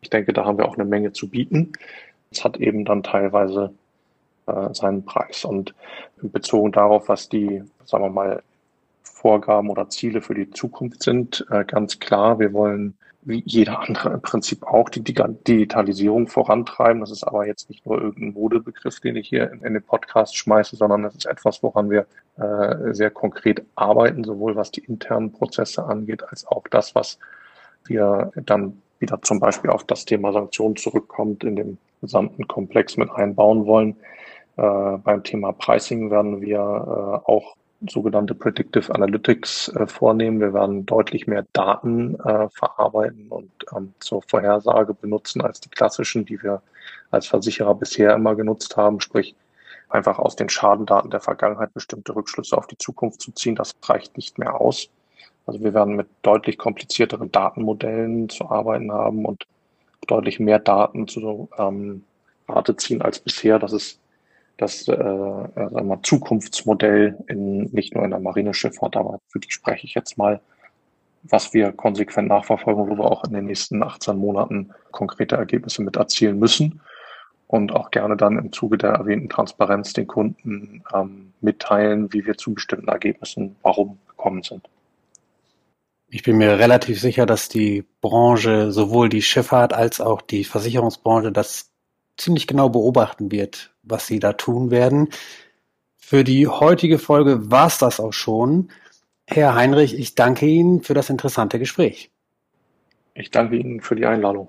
Ich 0.00 0.10
denke, 0.10 0.32
da 0.32 0.44
haben 0.44 0.58
wir 0.58 0.66
auch 0.66 0.76
eine 0.76 0.84
Menge 0.84 1.12
zu 1.12 1.28
bieten. 1.28 1.72
Es 2.30 2.44
hat 2.44 2.58
eben 2.58 2.84
dann 2.84 3.02
teilweise 3.02 3.72
äh, 4.46 4.74
seinen 4.74 5.04
Preis. 5.04 5.44
Und 5.44 5.74
bezogen 6.20 6.72
darauf, 6.72 7.08
was 7.08 7.28
die, 7.28 7.62
sagen 7.84 8.04
wir 8.04 8.10
mal, 8.10 8.42
Vorgaben 9.02 9.70
oder 9.70 9.88
Ziele 9.88 10.20
für 10.20 10.34
die 10.34 10.50
Zukunft 10.50 11.02
sind, 11.02 11.46
äh, 11.50 11.64
ganz 11.64 11.98
klar, 11.98 12.38
wir 12.38 12.52
wollen 12.52 12.94
wie 13.28 13.42
jeder 13.44 13.80
andere 13.80 14.14
im 14.14 14.22
Prinzip 14.22 14.66
auch 14.66 14.88
die 14.88 15.02
Digitalisierung 15.02 16.28
vorantreiben. 16.28 17.00
Das 17.00 17.10
ist 17.10 17.24
aber 17.24 17.46
jetzt 17.46 17.68
nicht 17.68 17.84
nur 17.84 18.00
irgendein 18.00 18.32
Modebegriff, 18.32 19.00
den 19.00 19.16
ich 19.16 19.28
hier 19.28 19.52
in, 19.52 19.62
in 19.62 19.74
den 19.74 19.82
Podcast 19.82 20.34
schmeiße, 20.34 20.76
sondern 20.76 21.02
das 21.02 21.14
ist 21.14 21.26
etwas, 21.26 21.62
woran 21.62 21.90
wir 21.90 22.06
äh, 22.38 22.94
sehr 22.94 23.10
konkret 23.10 23.62
arbeiten, 23.74 24.24
sowohl 24.24 24.56
was 24.56 24.70
die 24.70 24.80
internen 24.80 25.30
Prozesse 25.30 25.84
angeht, 25.84 26.22
als 26.26 26.46
auch 26.46 26.64
das, 26.70 26.94
was 26.94 27.18
wir 27.84 28.32
dann 28.34 28.80
wieder 28.98 29.20
zum 29.20 29.40
Beispiel 29.40 29.70
auf 29.70 29.84
das 29.84 30.06
Thema 30.06 30.32
Sanktionen 30.32 30.76
zurückkommt, 30.76 31.44
in 31.44 31.56
dem 31.56 31.78
gesamten 32.00 32.48
Komplex 32.48 32.96
mit 32.96 33.10
einbauen 33.10 33.66
wollen. 33.66 33.96
Äh, 34.56 34.96
beim 35.04 35.22
Thema 35.22 35.52
Pricing 35.52 36.10
werden 36.10 36.40
wir 36.40 36.58
äh, 36.58 37.30
auch 37.30 37.57
sogenannte 37.86 38.34
Predictive 38.34 38.94
Analytics 38.94 39.68
äh, 39.68 39.86
vornehmen. 39.86 40.40
Wir 40.40 40.52
werden 40.52 40.84
deutlich 40.86 41.26
mehr 41.26 41.46
Daten 41.52 42.18
äh, 42.20 42.48
verarbeiten 42.50 43.28
und 43.28 43.50
ähm, 43.76 43.94
zur 44.00 44.22
Vorhersage 44.22 44.94
benutzen 44.94 45.42
als 45.42 45.60
die 45.60 45.68
klassischen, 45.68 46.24
die 46.24 46.42
wir 46.42 46.60
als 47.10 47.26
Versicherer 47.26 47.74
bisher 47.74 48.14
immer 48.14 48.34
genutzt 48.34 48.76
haben, 48.76 49.00
sprich 49.00 49.34
einfach 49.88 50.18
aus 50.18 50.36
den 50.36 50.48
Schadendaten 50.48 51.10
der 51.10 51.20
Vergangenheit 51.20 51.72
bestimmte 51.72 52.14
Rückschlüsse 52.14 52.56
auf 52.56 52.66
die 52.66 52.78
Zukunft 52.78 53.22
zu 53.22 53.32
ziehen. 53.32 53.54
Das 53.54 53.74
reicht 53.84 54.16
nicht 54.16 54.38
mehr 54.38 54.60
aus. 54.60 54.90
Also 55.46 55.60
wir 55.60 55.72
werden 55.72 55.96
mit 55.96 56.08
deutlich 56.22 56.58
komplizierteren 56.58 57.32
Datenmodellen 57.32 58.28
zu 58.28 58.50
arbeiten 58.50 58.92
haben 58.92 59.24
und 59.24 59.46
deutlich 60.06 60.40
mehr 60.40 60.58
Daten 60.58 61.08
zu 61.08 61.48
ähm, 61.56 62.04
Rate 62.48 62.76
ziehen 62.76 63.02
als 63.02 63.20
bisher. 63.20 63.58
Das 63.58 63.72
ist 63.72 63.98
das 64.58 64.88
äh, 64.88 64.92
äh, 64.92 64.96
wir, 65.56 66.02
Zukunftsmodell 66.02 67.16
in 67.28 67.62
nicht 67.72 67.94
nur 67.94 68.04
in 68.04 68.10
der 68.10 68.20
Marineschifffahrt, 68.20 68.96
aber 68.96 69.20
für 69.28 69.38
die 69.38 69.50
spreche 69.50 69.86
ich 69.86 69.94
jetzt 69.94 70.18
mal, 70.18 70.40
was 71.22 71.54
wir 71.54 71.72
konsequent 71.72 72.28
nachverfolgen, 72.28 72.88
wo 72.88 72.98
wir 72.98 73.04
auch 73.04 73.24
in 73.24 73.32
den 73.32 73.46
nächsten 73.46 73.82
18 73.82 74.18
Monaten 74.18 74.70
konkrete 74.90 75.36
Ergebnisse 75.36 75.82
mit 75.82 75.96
erzielen 75.96 76.38
müssen 76.38 76.80
und 77.46 77.72
auch 77.72 77.90
gerne 77.90 78.16
dann 78.16 78.36
im 78.36 78.52
Zuge 78.52 78.78
der 78.78 78.90
erwähnten 78.90 79.28
Transparenz 79.28 79.92
den 79.92 80.06
Kunden 80.06 80.82
ähm, 80.92 81.32
mitteilen, 81.40 82.12
wie 82.12 82.26
wir 82.26 82.36
zu 82.36 82.54
bestimmten 82.54 82.88
Ergebnissen 82.88 83.56
warum 83.62 83.98
gekommen 84.08 84.42
sind. 84.42 84.68
Ich 86.10 86.22
bin 86.22 86.38
mir 86.38 86.58
relativ 86.58 87.00
sicher, 87.00 87.26
dass 87.26 87.48
die 87.48 87.84
Branche, 88.00 88.72
sowohl 88.72 89.08
die 89.08 89.22
Schifffahrt 89.22 89.72
als 89.72 90.00
auch 90.00 90.22
die 90.22 90.44
Versicherungsbranche, 90.44 91.30
das 91.30 91.70
ziemlich 92.16 92.46
genau 92.46 92.68
beobachten 92.68 93.30
wird, 93.30 93.72
was 93.88 94.06
sie 94.06 94.18
da 94.18 94.34
tun 94.34 94.70
werden. 94.70 95.08
Für 95.96 96.24
die 96.24 96.46
heutige 96.46 96.98
Folge 96.98 97.50
war 97.50 97.66
es 97.66 97.78
das 97.78 98.00
auch 98.00 98.12
schon. 98.12 98.70
Herr 99.26 99.54
Heinrich, 99.54 99.98
ich 99.98 100.14
danke 100.14 100.46
Ihnen 100.46 100.82
für 100.82 100.94
das 100.94 101.10
interessante 101.10 101.58
Gespräch. 101.58 102.10
Ich 103.14 103.30
danke 103.30 103.56
Ihnen 103.56 103.80
für 103.80 103.94
die 103.94 104.06
Einladung. 104.06 104.48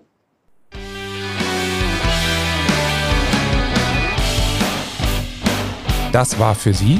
Das 6.11 6.39
war 6.39 6.55
für 6.55 6.73
Sie 6.73 6.99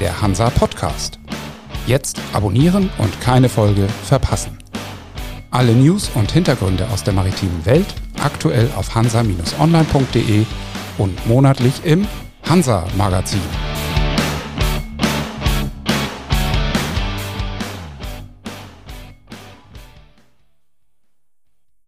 der 0.00 0.20
Hansa 0.20 0.50
Podcast. 0.50 1.18
Jetzt 1.86 2.20
abonnieren 2.32 2.90
und 2.98 3.20
keine 3.20 3.48
Folge 3.48 3.86
verpassen. 4.04 4.58
Alle 5.50 5.72
News 5.72 6.10
und 6.14 6.32
Hintergründe 6.32 6.88
aus 6.88 7.04
der 7.04 7.14
maritimen 7.14 7.64
Welt 7.66 7.94
aktuell 8.22 8.68
auf 8.76 8.94
hansa-online.de 8.94 10.44
und 11.02 11.26
monatlich 11.26 11.84
im 11.84 12.06
Hansa 12.48 12.86
Magazin. 12.96 13.81